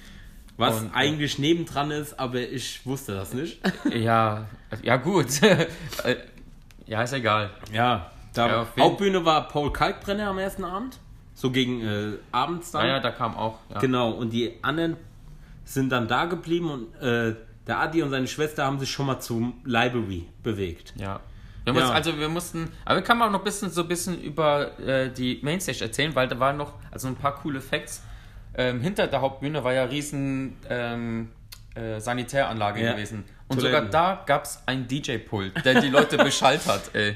[0.59, 3.61] Was Und, äh, eigentlich nebendran ist, aber ich wusste das nicht.
[3.93, 4.45] ja,
[4.83, 5.27] ja gut.
[6.03, 6.15] Äh,
[6.85, 7.49] ja, ist egal.
[7.71, 10.97] ja, da Ja, Hauptbühne war Paul Kalkbrenner am ersten Abend.
[11.33, 12.81] So gegen äh, abends dann.
[12.85, 13.59] Naja, da kam auch.
[13.69, 13.79] Ja.
[13.79, 14.97] Genau, und die anderen
[15.63, 19.19] sind dann da geblieben und äh, der Adi und seine Schwester haben sich schon mal
[19.19, 20.93] zum Library bewegt.
[20.97, 21.21] Ja.
[21.63, 21.79] Wir Ja.
[21.79, 24.77] mussten, also wir mussten, aber wir können auch noch ein bisschen so ein bisschen über
[24.79, 28.03] äh, die Mainstage erzählen, weil da waren noch also ein paar coole Facts.
[28.59, 31.29] Ähm, hinter der Hauptbühne war ja riesen ähm,
[31.75, 32.91] äh, Sanitäranlage Ja.
[32.91, 33.23] gewesen.
[33.47, 33.85] Und Toiletten.
[33.87, 36.93] sogar da gab es ein DJ-Pult, der die Leute beschallt hat.
[36.93, 37.15] Ey.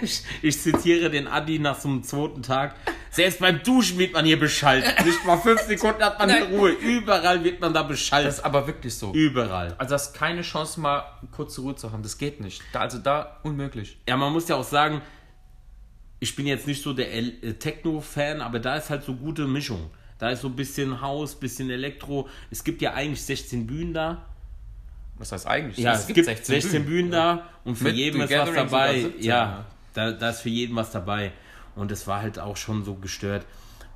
[0.00, 2.76] Ich, ich zitiere den Adi nach so einem zweiten Tag.
[3.10, 4.84] Selbst beim Duschen wird man hier beschallt.
[5.04, 6.44] Nicht mal fünf Sekunden hat man Nein.
[6.44, 6.70] Ruhe.
[6.70, 8.26] Überall wird man da beschallt.
[8.26, 9.12] Das ist aber wirklich so.
[9.12, 9.74] Überall.
[9.76, 12.02] Also das ist keine Chance mal kurze Ruhe zu haben.
[12.02, 12.62] Das geht nicht.
[12.72, 13.98] Da, also da unmöglich.
[14.08, 15.02] Ja, man muss ja auch sagen,
[16.20, 19.90] ich bin jetzt nicht so der äh, Techno-Fan, aber da ist halt so gute Mischung.
[20.24, 22.26] Da ist so ein bisschen Haus, bisschen Elektro.
[22.50, 24.24] Es gibt ja eigentlich 16 Bühnen da.
[25.18, 25.76] Was heißt eigentlich?
[25.76, 28.86] Ja, es, gibt 16, Bühnen, da und für Mit jeden ist was Gathering dabei.
[28.96, 29.64] sogar 17, ja, ja.
[29.92, 31.32] da, da ist für jeden was dabei.
[31.76, 33.44] Und es war halt auch schon so gestört.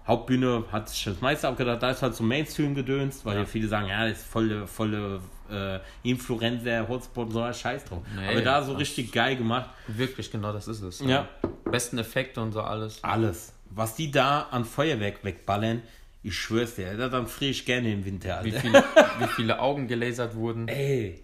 [0.06, 3.44] Hauptbühne hat sich das meiste abgedacht, da ist halt so Mainstream gedönst, weil ja.
[3.46, 8.02] viele sagen, ja, das ist volle, volle äh, Influencer, Hotspot und so, ein scheiß drauf.
[8.14, 9.70] Nee, Aber da so richtig geil gemacht.
[9.86, 11.00] Wirklich, genau das ist es.
[11.00, 11.26] Ja.
[11.64, 13.02] Besten Effekte und so alles.
[13.02, 13.54] Alles.
[13.70, 15.82] Was die da an Feuerwerk wegballern,
[16.22, 18.40] ich schwör's dir, da dann friere ich gerne im Winter.
[18.42, 18.60] Wie Alter.
[18.60, 18.84] viele,
[19.20, 20.68] wie viele Augen gelasert wurden.
[20.68, 21.22] Ey.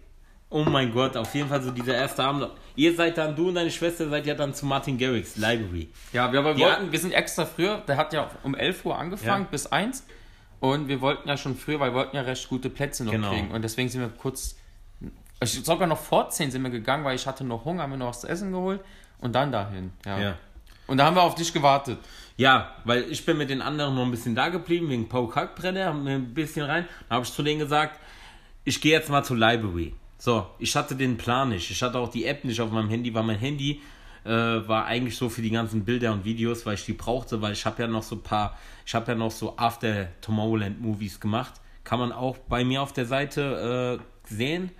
[0.49, 2.47] Oh mein Gott, auf jeden Fall so dieser erste Abend.
[2.75, 5.89] Ihr seid dann, du und deine Schwester seid ja dann zu Martin Garrix Library.
[6.13, 6.67] Ja, wir aber Ja.
[6.67, 9.49] wollten, wir sind extra früher, der hat ja um 11 Uhr angefangen Ja.
[9.51, 10.03] bis 1
[10.59, 13.31] und wir wollten ja schon früher, weil wir wollten ja recht gute Plätze noch Genau.
[13.31, 14.55] kriegen und deswegen sind wir kurz,
[15.41, 17.97] ich, sogar noch vor 10 sind wir gegangen, weil ich hatte noch Hunger, haben wir
[17.97, 18.81] noch was zu essen geholt
[19.19, 19.91] und dann dahin.
[20.05, 20.19] Ja.
[20.19, 20.37] Ja.
[20.87, 21.99] Und da haben wir auf dich gewartet.
[22.37, 25.85] Ja, weil ich bin mit den anderen noch ein bisschen da geblieben, wegen Paul Kalkbrenner,
[25.85, 26.85] haben wir ein bisschen rein.
[27.07, 27.99] Da habe ich zu denen gesagt,
[28.65, 29.93] ich gehe jetzt mal zur Library.
[30.17, 31.71] So, ich hatte den Plan nicht.
[31.71, 33.81] Ich hatte auch die App nicht auf meinem Handy, weil mein Handy
[34.25, 37.53] äh, war eigentlich so für die ganzen Bilder und Videos, weil ich die brauchte, weil
[37.53, 41.19] ich habe ja noch so ein paar, ich habe ja noch so After Tomorrowland Movies
[41.19, 41.53] gemacht.
[41.83, 44.71] Kann man auch bei mir auf der Seite äh, sehen.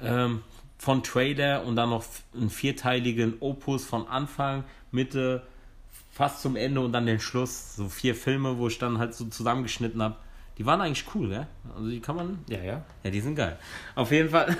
[0.00, 0.42] Ähm,
[0.78, 5.42] von Trailer und dann noch einen vierteiligen Opus von Anfang, Mitte,
[6.12, 7.76] fast zum Ende und dann den Schluss.
[7.76, 10.16] So vier Filme, wo ich dann halt so zusammengeschnitten habe.
[10.58, 11.46] Die waren eigentlich cool, gell?
[11.74, 12.38] Also die kann man.
[12.48, 12.84] Ja, ja.
[13.02, 13.58] Ja, die sind geil.
[13.94, 14.54] Auf jeden Fall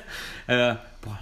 [0.46, 0.74] äh,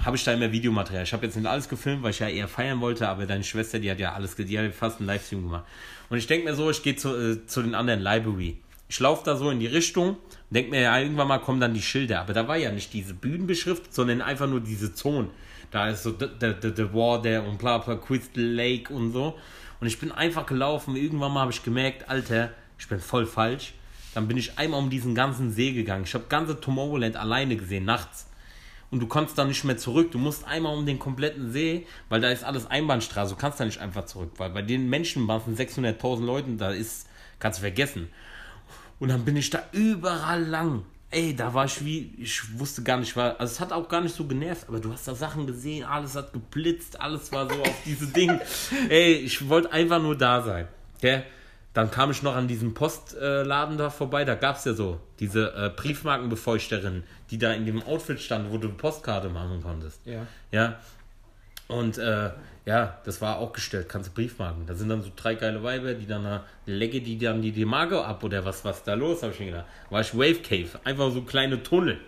[0.05, 1.05] habe ich da immer Videomaterial.
[1.05, 3.79] Ich habe jetzt nicht alles gefilmt, weil ich ja eher feiern wollte, aber deine Schwester,
[3.79, 5.65] die hat ja alles, die hat fast einen Livestream gemacht.
[6.11, 8.59] Und ich denke mir so, ich gehe zu, äh, zu den anderen Library.
[8.89, 10.19] Ich laufe da so in die Richtung und
[10.51, 12.21] denke mir, ja, irgendwann mal kommen dann die Schilder.
[12.21, 15.29] Aber da war ja nicht diese Bühnenbeschrift, sondern einfach nur diese Zone.
[15.71, 19.13] Da ist so the, the, the, the War there und bla bla, Crystal Lake und
[19.13, 19.39] so.
[19.81, 20.97] Und ich bin einfach gelaufen.
[20.97, 23.75] Irgendwann mal habe ich gemerkt, Alter, ich bin voll falsch.
[24.15, 26.05] Dann bin ich einmal um diesen ganzen See gegangen.
[26.05, 28.27] Ich habe ganze Tomorrowland alleine gesehen, nachts.
[28.91, 30.13] Und du konntest da nicht mehr zurück.
[30.13, 33.35] Du musst einmal um den kompletten See, weil da ist alles Einbahnstraße.
[33.35, 37.59] Du kannst da nicht einfach zurück, weil bei den Menschenmassen 600.000 Leuten, da ist, kannst
[37.59, 38.09] du vergessen.
[38.99, 40.85] Und dann bin ich da überall lang.
[41.11, 44.01] Ey, da war ich wie, ich wusste gar nicht, war, also es hat auch gar
[44.01, 47.63] nicht so genervt, aber du hast da Sachen gesehen, alles hat geblitzt, alles war so
[47.63, 48.41] auf diese Dinge.
[48.89, 50.67] Ey, ich wollte einfach nur da sein.
[51.01, 51.25] Gell?
[51.75, 55.55] Dann kam ich noch an diesem Postladen da vorbei, da gab es ja so diese
[55.55, 60.01] äh, Briefmarkenbefeuchterin, die da in dem Outfit stand, wo du Postkarte machen konntest.
[60.07, 60.27] Ja.
[60.51, 60.81] Ja.
[61.69, 62.31] Und äh,
[62.65, 64.67] ja, das war auch gestellt, kannst du Briefmarken.
[64.67, 67.65] Da sind dann so drei geile Weiber, die dann da legge die dann die, die
[67.65, 69.67] Marke ab oder was, was da los, habe ich mir gedacht.
[69.91, 71.99] War ich Wave Cave, einfach so kleine Tunnel.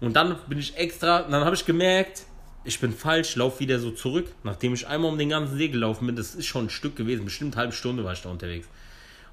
[0.00, 2.24] Und dann bin ich extra, dann habe ich gemerkt,
[2.64, 6.06] ich bin falsch, lauf wieder so zurück, nachdem ich einmal um den ganzen See gelaufen
[6.06, 6.16] bin.
[6.16, 8.68] Das ist schon ein Stück gewesen, bestimmt eine halbe Stunde war ich da unterwegs.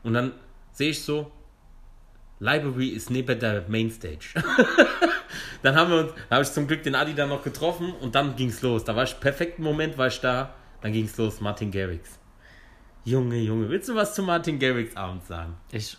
[0.04, 0.32] Und dann
[0.72, 1.32] sehe ich so,
[2.40, 4.34] Library ist neben der Mainstage.
[5.62, 8.36] dann haben wir uns, habe ich zum Glück den Adi dann noch getroffen und dann
[8.36, 8.84] ging's los.
[8.84, 12.20] Da war ich perfekten Moment, war ich da, dann ging's los, Martin Garrix.
[13.06, 15.56] Junge, Junge, willst du was zu Martin Garrix abends sagen?
[15.72, 15.98] Ich.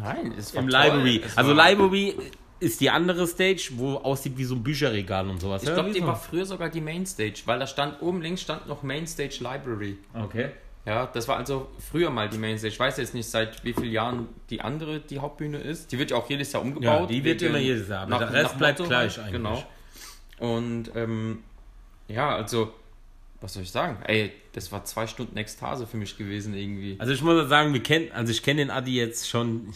[0.00, 0.80] Nein, es war Im toll.
[0.80, 1.22] Library.
[1.24, 2.14] Es Also Library
[2.60, 5.64] ist die andere Stage, wo aussieht wie so ein Bücherregal und sowas.
[5.64, 8.82] Ich glaube, die war früher sogar die Mainstage, weil da stand oben links stand noch
[8.82, 9.98] Mainstage Library.
[10.14, 10.50] Okay.
[10.84, 12.72] Ja, das war also früher mal die Mainstage.
[12.72, 15.92] Ich weiß jetzt nicht, seit wie vielen Jahren die andere die Hauptbühne ist.
[15.92, 17.02] Die wird ja auch jedes Jahr umgebaut.
[17.02, 19.32] Ja, die wird immer jedes Jahr, aber der Rest bleibt gleich eigentlich.
[19.32, 19.64] Genau.
[20.38, 21.44] Und ähm,
[22.08, 22.74] ja, also,
[23.40, 23.98] was soll ich sagen?
[24.04, 26.96] Ey, das war zwei Stunden Ekstase für mich gewesen irgendwie.
[26.98, 29.72] Also ich muss sagen, wir kennen, also ich kenne den Adi jetzt schon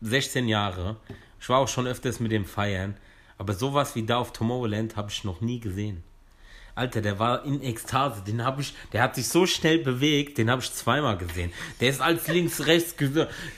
[0.00, 0.96] 16 Jahre.
[1.40, 2.96] Ich war auch schon öfters mit dem feiern.
[3.36, 6.04] Aber sowas wie da auf Tomorrowland habe ich noch nie gesehen.
[6.76, 8.22] Alter, der war in Ekstase.
[8.26, 11.52] Den habe ich, der hat sich so schnell bewegt, den habe ich zweimal gesehen.
[11.80, 12.96] Der ist als links, rechts,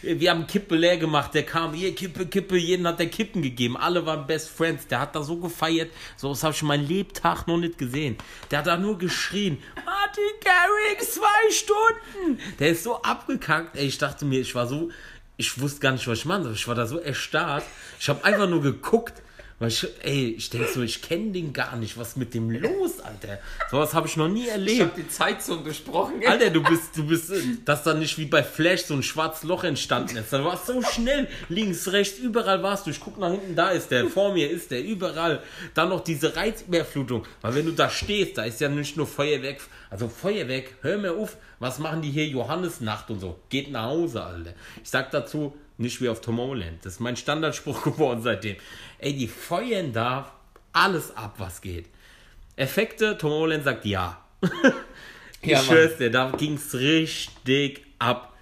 [0.02, 1.32] wir haben Kippe leer gemacht.
[1.32, 3.78] Der kam, hier Kippe, Kippe, jeden hat der Kippen gegeben.
[3.78, 4.86] Alle waren Best Friends.
[4.86, 5.90] Der hat da so gefeiert.
[6.16, 8.18] So was habe ich mein Lebtag noch nicht gesehen.
[8.50, 9.62] Der hat da nur geschrien.
[9.76, 12.38] Martin Garrix, zwei Stunden.
[12.58, 13.76] Der ist so abgekackt.
[13.76, 14.90] Ey, ich dachte mir, ich war so,
[15.38, 16.52] ich wusste gar nicht, was ich machen soll.
[16.52, 17.64] Ich war da so erstarrt.
[17.98, 19.22] Ich habe einfach nur geguckt.
[19.58, 21.96] Weil ich, ey, ich denke so, ich kenne den gar nicht.
[21.96, 23.38] Was ist mit dem los, Alter?
[23.70, 24.80] Sowas habe ich noch nie Ich erlebt.
[24.82, 26.16] habe die Zeit so durchbrochen.
[26.26, 27.32] Alter, du bist, du bist,
[27.64, 30.30] dass da nicht wie bei Flash so ein schwarzes Loch entstanden ist.
[30.30, 31.26] Da warst so schnell.
[31.48, 32.90] Links, rechts, überall warst du.
[32.90, 34.06] Ich guck nach hinten, da ist der.
[34.08, 35.42] Vor mir ist der, überall.
[35.72, 37.24] Dann noch diese Reizüberflutung.
[37.40, 39.60] Weil wenn du da stehst, da ist ja nicht nur Feuerwerk.
[39.88, 41.38] Also Feuerwerk, hör mir auf.
[41.60, 42.26] Was machen die hier?
[42.26, 43.40] Johannesnacht und so.
[43.48, 44.52] Geht nach Hause, Alter.
[44.82, 46.84] Ich sag dazu, nicht wie auf Tomorrowland.
[46.84, 48.56] Das ist mein Standardspruch geworden seitdem.
[48.98, 50.32] Ey, die feuern da
[50.72, 51.86] alles ab, was geht.
[52.56, 54.22] Effekte, Tomorrowland sagt ja.
[55.42, 58.32] Ich Ja, schwör's dir, da ging's richtig ab.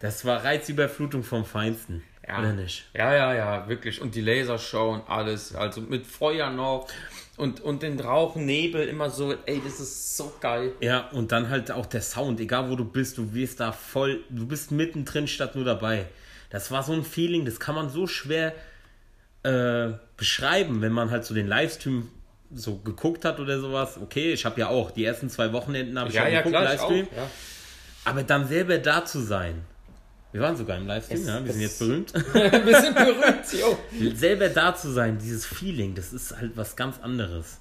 [0.00, 2.02] Das war Reizüberflutung vom Feinsten.
[2.38, 2.84] Oder nicht?
[2.94, 4.00] Ja, ja, ja, wirklich.
[4.00, 5.54] Und die Lasershow und alles.
[5.54, 6.88] Also mit Feuer noch.
[7.36, 9.34] Und, und den Rauch, Nebel, immer so.
[9.46, 10.72] Ey, das ist so geil.
[10.80, 14.22] Ja, und dann halt auch der Sound, egal wo du bist, du wirst da voll,
[14.28, 16.06] du bist mittendrin statt nur dabei.
[16.50, 18.52] Das war so ein Feeling, das kann man so schwer
[19.42, 22.08] äh, beschreiben, wenn man halt so den Livestream
[22.52, 23.96] so geguckt hat oder sowas.
[24.02, 26.56] Okay, ich habe ja auch die ersten zwei Wochenenden habe ich Ja, schon ja, geguckt,
[26.60, 26.90] klar, ich auch.
[26.90, 27.16] Livestream.
[27.16, 27.30] Ja.
[28.04, 29.62] Aber dann selber da zu sein.
[30.32, 32.12] Wir waren sogar im Livestream, Es- ja, wir sind jetzt berühmt.
[32.34, 33.78] Wir sind berühmt, jo.
[34.14, 37.58] selber da zu sein, dieses Feeling, das ist halt was ganz anderes.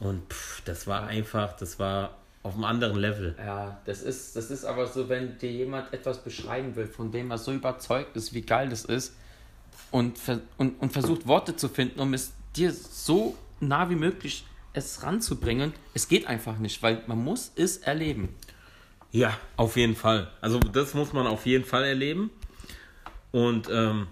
[0.00, 3.34] Und pff, das war einfach, das war auf einem anderen Level.
[3.38, 7.30] Ja, das ist, das ist aber so, wenn dir jemand etwas beschreiben will, von dem
[7.30, 9.14] er so überzeugt ist, wie geil das ist,
[9.90, 10.18] und,
[10.56, 15.72] und, und versucht Worte zu finden, um es dir so nah wie möglich es ranzubringen,
[15.94, 18.34] es geht einfach nicht, weil man muss es erleben.
[19.12, 20.30] Ja, auf jeden Fall.
[20.40, 22.30] Also das muss man auf jeden Fall erleben.
[23.32, 24.06] Und ähm,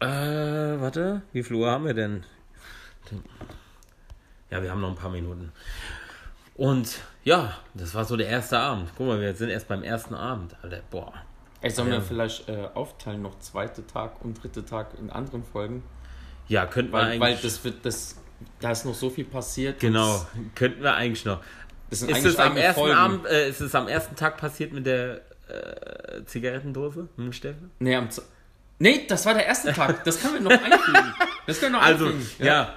[0.00, 2.24] äh, warte, wie viel Uhr haben wir denn?
[4.50, 5.52] Ja, wir haben noch ein paar Minuten.
[6.56, 8.90] Und ja, das war so der erste Abend.
[8.96, 10.54] Guck mal, wir sind erst beim ersten Abend.
[10.62, 11.12] Alter, boah.
[11.60, 11.94] Ey, sollen Ja.
[11.96, 15.82] wir vielleicht äh, aufteilen, noch zweite Tag und dritte Tag in anderen Folgen?
[16.48, 17.20] Ja, könnten wir eigentlich.
[17.20, 18.16] weil das wird, das,
[18.60, 19.80] da ist noch so viel passiert.
[19.80, 21.40] genau, könnten wir eigentlich noch.
[21.90, 22.96] Das sind Ist eigentlich es am ersten Folgen.
[22.96, 27.70] Abend, äh, ist es am ersten Tag passiert mit der äh, Zigarettendose dem Steffen?
[27.80, 28.08] Nee, am
[28.78, 30.04] nee, das war der erste Tag.
[30.04, 31.14] Das können wir noch einfügen.
[31.46, 32.46] Das können wir noch Also, einfügen.
[32.46, 32.74] ja.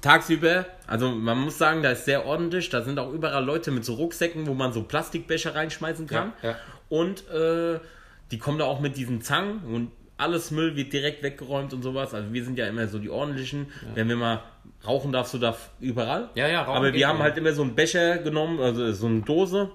[0.00, 2.70] Tagsüber, also man muss sagen, da ist sehr ordentlich.
[2.70, 6.32] Da sind auch überall Leute mit so Rucksäcken, wo man so Plastikbecher reinschmeißen kann.
[6.42, 6.56] Ja, ja.
[6.88, 7.78] Und äh,
[8.30, 12.12] die kommen da auch mit diesen Zangen und alles Müll wird direkt weggeräumt und sowas.
[12.12, 13.68] Also wir sind ja immer so die ordentlichen.
[13.94, 14.42] Wenn wir mal
[14.86, 16.28] rauchen darfst du da überall.
[16.34, 19.22] Ja, ja, rauchen Aber wir haben halt immer so einen Becher genommen, also so eine
[19.22, 19.70] Dose,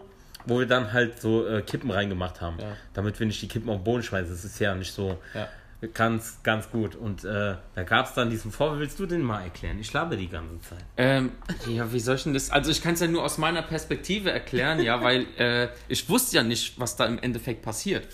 [0.46, 2.58] wo wir dann halt so äh, Kippen reingemacht haben.
[2.60, 2.78] Ja.
[2.94, 4.30] Damit wir nicht die Kippen auf den Boden schmeißen.
[4.30, 5.48] Das ist ja nicht so Ja.
[5.94, 6.96] Ganz, ganz gut.
[6.96, 8.80] Und äh, da gab es dann diesen Vorwurf.
[8.80, 9.80] Willst du den mal erklären?
[9.80, 10.84] Ich labe die ganze Zeit.
[10.98, 11.32] Ähm,
[11.68, 12.52] ja, wie soll ich denn das?
[12.52, 16.38] Also ich kann es ja nur aus meiner Perspektive erklären, ja, weil äh, ich wusste
[16.38, 18.08] ja nicht, was da im Endeffekt passiert.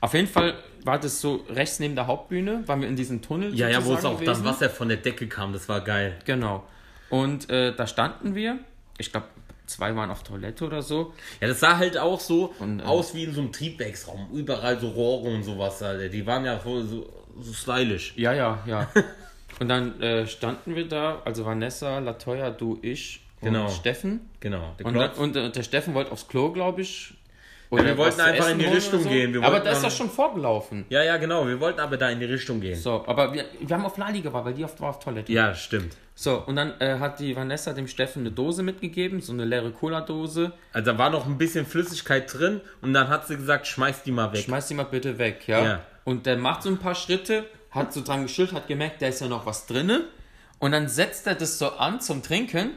[0.00, 0.54] Auf jeden Fall
[0.84, 3.54] war das so rechts neben der Hauptbühne, waren wir in diesem Tunnel.
[3.54, 4.42] Ja, ja, wo es auch gewesen.
[4.42, 5.52] dann Wasser von der Decke kam.
[5.52, 6.18] Das war geil.
[6.24, 6.66] Genau.
[7.10, 8.58] Und äh, da standen wir.
[8.96, 9.26] Ich glaube,
[9.70, 11.12] zwei waren auf Toilette oder so.
[11.40, 14.28] Ja, das sah halt auch so Und, äh, aus wie in so einem Triebwerksraum.
[14.32, 15.82] Überall so Rohre und sowas.
[15.82, 16.08] Alter.
[16.08, 17.08] Die waren ja voll so,
[17.40, 18.12] so stylisch.
[18.16, 18.88] Ja, ja, ja.
[19.58, 23.68] Und dann äh, standen wir da, also Vanessa, Latoya, du, ich und Genau.
[23.68, 24.20] Steffen.
[24.40, 24.74] Genau.
[24.78, 25.18] Der Und, Klotz.
[25.18, 27.14] und, äh, der Steffen wollte aufs Klo, glaube ich.
[27.70, 29.32] Oder wir wollten was zu einfach in die Richtung oder gehen.
[29.32, 30.86] Wir aber wollten das ist ja schon vorgelaufen.
[30.88, 31.46] Ja, ja, genau.
[31.46, 32.76] Wir wollten aber da in die Richtung gehen.
[32.76, 35.32] So, aber wir, wir haben auf Lali gewartet, weil die oft war auf Toilette.
[35.32, 35.96] Ja, stimmt.
[36.16, 39.70] So, und dann äh, hat die Vanessa dem Steffen eine Dose mitgegeben, so eine leere
[39.70, 40.52] Cola-Dose.
[40.72, 44.12] Also da war noch ein bisschen Flüssigkeit drin und dann hat sie gesagt, schmeiß die
[44.12, 44.40] mal weg.
[44.40, 45.64] Schmeiß die mal bitte weg, ja?
[45.64, 45.80] Ja.
[46.04, 49.20] Und der macht so ein paar Schritte, hat so dran geschüttelt, hat gemerkt, da ist
[49.20, 50.06] ja noch was drinne.
[50.58, 52.72] Und dann setzt er das so an zum Trinken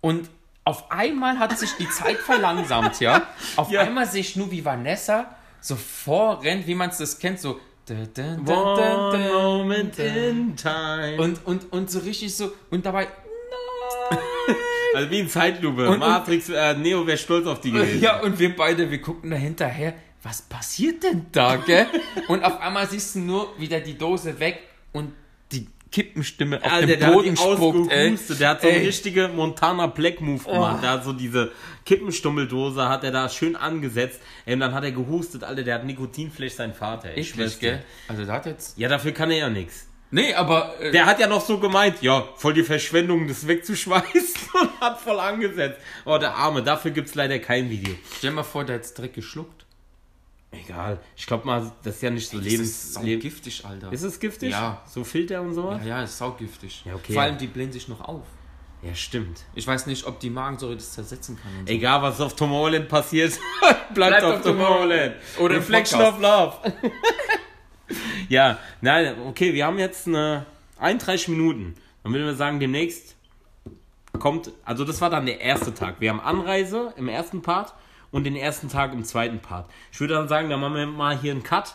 [0.00, 0.30] und
[0.64, 3.22] auf einmal hat sich die Zeit verlangsamt, ja?
[3.56, 3.80] Auf Ja.
[3.82, 7.60] einmal sehe ich nur, wie Vanessa so vorrennt, wie man es das kennt, so.
[8.46, 11.16] One moment in time.
[11.20, 13.08] Und, und, und so richtig so, und dabei,
[14.10, 14.56] nein!
[14.94, 15.88] also wie in Zeitlupe.
[15.88, 18.00] Und- Matrix, äh, Neo wäre stolz auf die gewesen.
[18.00, 21.86] Ja, und wir beide, wir gucken da hinterher, was passiert denn da, gell?
[22.28, 24.60] Und auf einmal siehst du nur wieder die Dose weg
[24.92, 25.14] und
[25.90, 28.08] Kippenstimme auf der hat Boden spuckt, ey.
[28.10, 28.40] ausgehustet.
[28.40, 30.76] Der hat so eine richtige Montana Black Move gemacht.
[30.78, 30.80] Oh.
[30.82, 31.50] Der hat so diese
[31.84, 34.20] Kippenstummeldose, hat er da schön angesetzt.
[34.46, 37.10] Ey, und dann hat er gehustet, Alter, der hat Nikotinfleisch sein Vater.
[37.10, 37.20] ey.
[37.20, 37.48] Ich dir.
[37.58, 37.82] gell?
[38.08, 38.78] Also da hat jetzt...
[38.78, 39.86] Ja, dafür kann er ja nichts.
[40.12, 40.74] Nee, aber...
[40.80, 45.00] Äh, Der hat ja noch so gemeint, ja, voll die Verschwendung, das wegzuschmeißen und hat
[45.00, 45.80] voll angesetzt.
[46.04, 47.94] Oh, der Arme, dafür gibt's leider kein Video.
[48.18, 49.59] stell mal vor, der hat's direkt geschluckt.
[50.52, 50.98] Egal.
[51.16, 52.68] Ich glaube mal, das ist ja nicht so Das lebens...
[52.84, 53.92] ist leb- saugiftig, Alter.
[53.92, 54.50] Ist es giftig?
[54.50, 54.82] Ja.
[54.88, 55.80] So Filter und sowas?
[55.82, 56.82] ja, ja, ist saugiftig.
[56.84, 57.12] Ja, okay.
[57.12, 58.22] Vor allem, die blähen sich noch auf.
[58.82, 59.42] Ja, stimmt.
[59.54, 61.52] Ich weiß nicht, ob die Magensäure das zersetzen kann.
[61.66, 61.72] So.
[61.72, 63.38] Egal, was auf Tomorrowland passiert,
[63.94, 65.14] bleibt, auf, auf Tomorrowland.
[65.38, 66.54] Oder Reflection of Love.
[68.28, 70.46] ja, nein, okay, wir haben jetzt eine
[70.78, 71.74] 31 Minuten.
[72.02, 73.14] Dann würden wir sagen, demnächst
[74.18, 75.96] kommt, also das war dann der erste Tag.
[76.00, 77.74] Wir haben Anreise im ersten Part
[78.10, 79.70] und den ersten Tag im zweiten Part.
[79.92, 81.74] Ich würde dann sagen, dann machen wir mal hier einen Cut.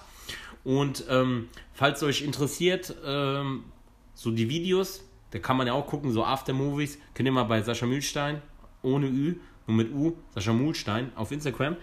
[0.63, 3.65] Und ähm, falls euch interessiert, ähm,
[4.13, 7.61] so die Videos, da kann man ja auch gucken, so Aftermovies, könnt ihr mal bei
[7.61, 8.41] Sascha Mühlstein,
[8.81, 9.35] ohne Ü,
[9.67, 11.75] nur mit U, Sascha Mühlstein auf Instagram.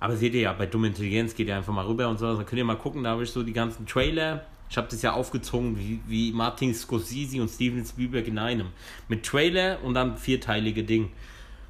[0.00, 2.46] Aber seht ihr ja, bei Dumme Intelligenz geht ihr einfach mal rüber und so, dann
[2.46, 4.46] könnt ihr mal gucken, da habe ich so die ganzen Trailer.
[4.70, 8.68] Ich habe das ja aufgezogen wie, wie Martin Scorsese und Steven Spielberg in einem.
[9.08, 11.10] Mit Trailer und dann vierteilige Ding.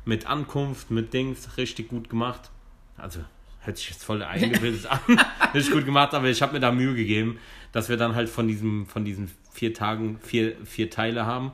[0.04, 2.50] Mit Ankunft, mit Dings, richtig gut gemacht.
[2.96, 3.20] Also,
[3.60, 4.98] hört sich jetzt voll eingebildet an.
[5.54, 7.38] richtig gut gemacht, aber ich habe mir da Mühe gegeben,
[7.72, 11.52] dass wir dann halt von, diesem, von diesen vier Tagen vier, vier Teile haben.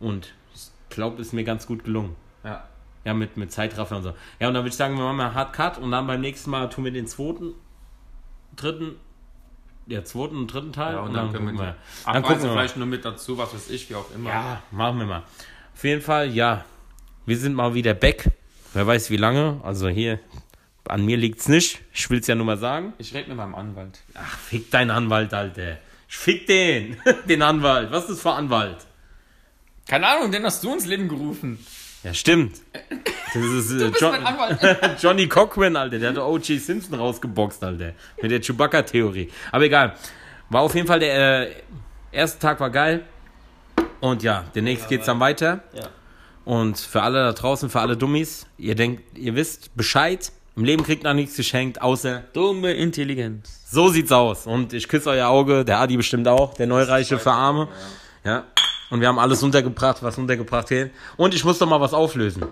[0.00, 2.16] Und ich glaube, ist mir ganz gut gelungen.
[2.44, 2.64] Ja.
[3.04, 4.14] Ja, mit, mit Zeitraffer und so.
[4.38, 6.50] Ja, und dann würde ich sagen, wir machen mal Hard Cut und dann beim nächsten
[6.50, 7.54] Mal tun wir den zweiten,
[8.54, 8.96] dritten,
[9.86, 10.94] ja, zweiten und dritten Teil.
[10.94, 11.76] Ja, und dann, können wir.
[12.04, 14.30] Dann gucken wir vielleicht nur mit dazu, was weiß ich, wie auch immer.
[14.30, 15.22] Ja, machen wir mal.
[15.74, 16.64] Auf jeden Fall, ja,
[17.28, 18.30] wir sind mal wieder back.
[18.72, 19.60] Wer weiß wie lange.
[19.62, 20.18] Also hier,
[20.88, 21.80] an mir liegt's nicht.
[21.92, 22.94] Ich will's ja nur mal sagen.
[22.96, 24.00] Ich rede mit meinem Anwalt.
[24.14, 25.76] Ach, fick deinen Anwalt, Alter.
[26.08, 26.96] Ich fick den.
[27.28, 27.90] den Anwalt.
[27.90, 28.78] Was ist das für Anwalt?
[29.86, 31.58] Keine Ahnung, den hast du ins Leben gerufen.
[32.02, 32.60] Ja, stimmt.
[33.34, 34.16] Das ist äh, John.
[35.00, 35.98] Johnny Cochran, Alter.
[35.98, 36.58] Der hat O.J.
[36.60, 37.92] Simpson rausgeboxt, Alter.
[38.22, 39.30] Mit der Chewbacca-Theorie.
[39.52, 39.96] Aber egal.
[40.48, 41.52] War auf jeden Fall der äh,
[42.10, 43.04] erste Tag war geil.
[44.00, 45.60] Und ja, demnächst geht's dann weiter.
[45.74, 45.88] Ja.
[46.48, 50.32] Und für alle da draußen, für alle Dummies, ihr denkt, ihr wisst Bescheid.
[50.56, 53.66] Im Leben kriegt man nichts geschenkt, außer Dumme Intelligenz.
[53.70, 54.46] so sieht's aus.
[54.46, 57.68] Und ich küsse euer Auge, der Adi bestimmt auch, der Neureiche für Arme.
[58.24, 58.44] Ja.
[58.88, 60.90] Und wir haben alles untergebracht, was untergebracht wird.
[61.18, 62.46] Und ich muss doch mal was auflösen.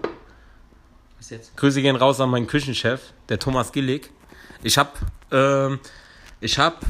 [1.16, 1.56] Was jetzt?
[1.56, 4.11] Grüße gehen raus an meinen Küchenchef, der Thomas Gillig.
[4.62, 4.98] Ich hab,
[5.32, 5.78] ähm,
[6.40, 6.85] ich hab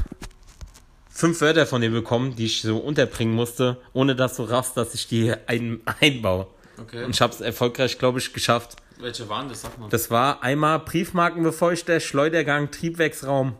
[1.09, 4.93] fünf Wörter von dir bekommen, die ich so unterbringen musste, ohne dass du raffst, dass
[4.93, 6.47] ich die ein, einbaue.
[6.79, 7.03] Okay.
[7.03, 8.75] Und ich hab's erfolgreich, glaube ich, geschafft.
[8.99, 9.61] Welche waren das?
[9.61, 9.89] Sag mal.
[9.89, 13.55] Das war einmal Briefmarkenbefeuchter, Schleudergang, Triebwerksraum,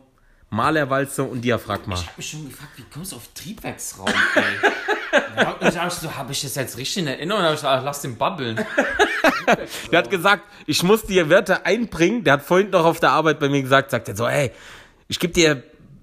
[0.50, 1.94] Malerwalze und Diaphragma.
[1.94, 4.70] Ich hab mich schon gefragt, wie kommst du auf Triebwerksraum, ey?
[5.60, 7.42] Und ich so, habe ich das jetzt richtig in Erinnerung?
[7.42, 8.56] Hab ich gesagt, lass den babbeln.
[9.90, 12.24] Der hat gesagt, ich muss die Wörter einbringen.
[12.24, 14.50] Der hat vorhin noch auf der Arbeit bei mir gesagt, sagt er so, hey,
[15.08, 15.62] ich gebe dir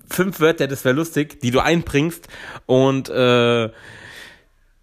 [0.10, 2.28] fünf Wörter, das wäre lustig, die du einbringst.
[2.66, 3.70] Und äh,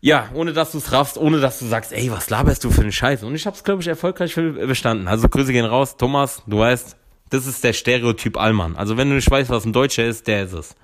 [0.05, 2.81] ja, ohne dass du es raffst, ohne dass du sagst, ey, was laberst du für
[2.81, 3.25] eine Scheiße?
[3.25, 5.07] Und ich habe es, glaube ich, erfolgreich bestanden.
[5.07, 5.97] Also Grüße gehen raus.
[5.97, 6.97] Thomas, du weißt,
[7.31, 8.77] das ist der Stereotyp Allmann.
[8.77, 10.75] Also wenn du nicht weißt, was ein Deutscher ist, der ist es.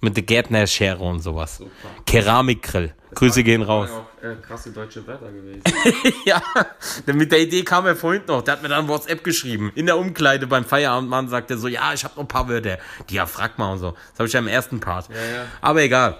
[0.00, 1.62] Mit der Gärtnerschere und sowas.
[2.04, 2.92] Keramikgrill.
[3.14, 3.90] Grüße gehen raus.
[3.90, 5.62] auch äh, krasse deutsche Wörter gewesen.
[6.26, 6.42] Ja,
[7.06, 8.42] denn mit der Idee kam er vorhin noch.
[8.42, 9.70] Der hat mir dann WhatsApp geschrieben.
[9.76, 12.78] In der Umkleide beim Feierabendmann sagt er so, ja, ich habe noch ein paar Wörter.
[13.08, 13.92] Diaphragma und so.
[13.92, 15.08] Das habe ich ja im ersten Part.
[15.10, 15.44] Ja, ja.
[15.60, 16.16] Aber egal.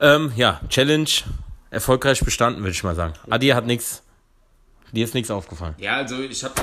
[0.00, 1.10] Ähm, ja, Challenge
[1.74, 3.14] erfolgreich bestanden, würde ich mal sagen.
[3.28, 4.02] Adi hat nichts.
[4.92, 5.74] Dir ist nichts aufgefallen.
[5.78, 6.54] Ja, also ich habe,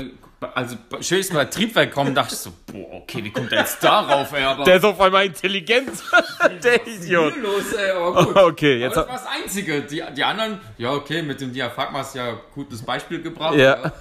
[0.54, 3.84] also schön ist mal Triebwerk kommen, dachte ich so, boah, okay, wie kommt der jetzt
[3.84, 5.90] darauf, ey, aber Der ist auf einmal intelligent.
[6.64, 7.36] der Idiot.
[7.36, 8.36] los, ey, aber gut.
[8.52, 8.96] Okay, jetzt.
[8.96, 9.82] Aber das war das Einzige.
[9.82, 13.54] Die, die anderen, ja, okay, mit dem Diaphragma hast du ja ein gutes Beispiel gebracht.
[13.54, 13.92] Ja.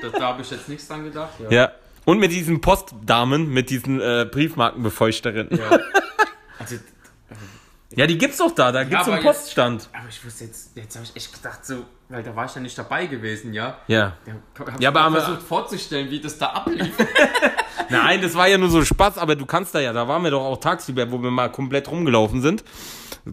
[0.00, 1.34] Da, da habe ich jetzt nichts dran gedacht.
[1.38, 1.50] Ja.
[1.50, 1.72] Ja.
[2.06, 5.58] Und mit diesen Postdamen, mit diesen äh, Briefmarkenbefeuchterinnen.
[5.58, 5.78] Ja.
[6.58, 6.76] Also,
[7.94, 9.88] ja, die gibt's doch da, da gibt's aber einen jetzt- Poststand.
[9.92, 12.60] aber ich wusste jetzt, jetzt habe ich echt gedacht, so, weil da war ich ja
[12.60, 13.78] nicht dabei gewesen, ja.
[13.86, 14.16] Ja.
[14.26, 14.32] Da
[14.72, 16.92] hab Ja, aber ich haben wir- versucht vorzustellen, wie das da ablief.
[17.90, 20.30] Nein, das war ja nur so Spaß, aber du kannst da ja, da waren wir
[20.30, 22.64] doch auch tagsüber, wo wir mal komplett rumgelaufen sind.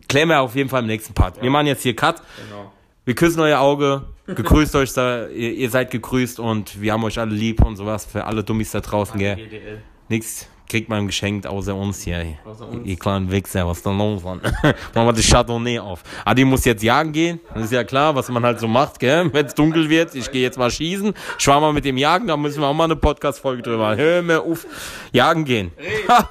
[0.08, 1.42] Klären wir auf jeden Fall im nächsten Part.
[1.42, 2.22] Wir machen jetzt hier Cut.
[2.48, 2.72] genau.
[3.06, 4.04] Wir küssen euer Auge.
[4.28, 5.28] Gegrüßt euch da.
[5.28, 8.06] Ihr, ihr seid gegrüßt und wir haben euch alle lieb und sowas.
[8.06, 9.36] Für alle Dummies da draußen, gell?
[9.36, 9.82] GDL.
[10.08, 12.36] Nix kriegt man geschenkt außer uns hier.
[12.44, 12.84] Außer uns.
[12.84, 14.42] Ihr kleinen Wichser, was ist da los, Mann?
[14.42, 16.02] Machen wir das Chardonnay auf.
[16.26, 17.40] Adi muss jetzt jagen gehen.
[17.54, 19.30] Das ist ja klar, was man halt so macht, gell?
[19.34, 21.14] Wenn es dunkel wird, ich gehe jetzt mal schießen.
[21.38, 24.00] Ich war mal mit dem Jagen, da müssen wir auch mal eine Podcast-Folge drüber machen.
[24.00, 24.66] Hör mir auf.
[25.12, 25.72] Jagen gehen.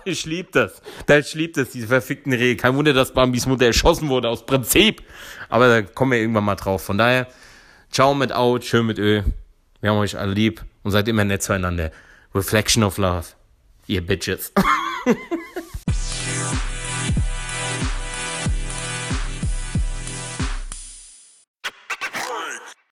[0.05, 0.83] Ich lieb das.
[1.09, 2.57] Ich lieb das, diese verfickten Rehe.
[2.57, 5.03] Kein Wunder, dass Bambis Mutter erschossen wurde, aus Prinzip.
[5.49, 6.83] Aber da kommen wir irgendwann mal drauf.
[6.83, 7.29] Von daher,
[7.93, 9.23] ciao mit Out, schön mit Ö.
[9.81, 11.93] Wir haben euch alle lieb und seid immer nett zueinander.
[12.35, 13.27] Reflection of Love.
[13.93, 14.55] Ihr Bitches.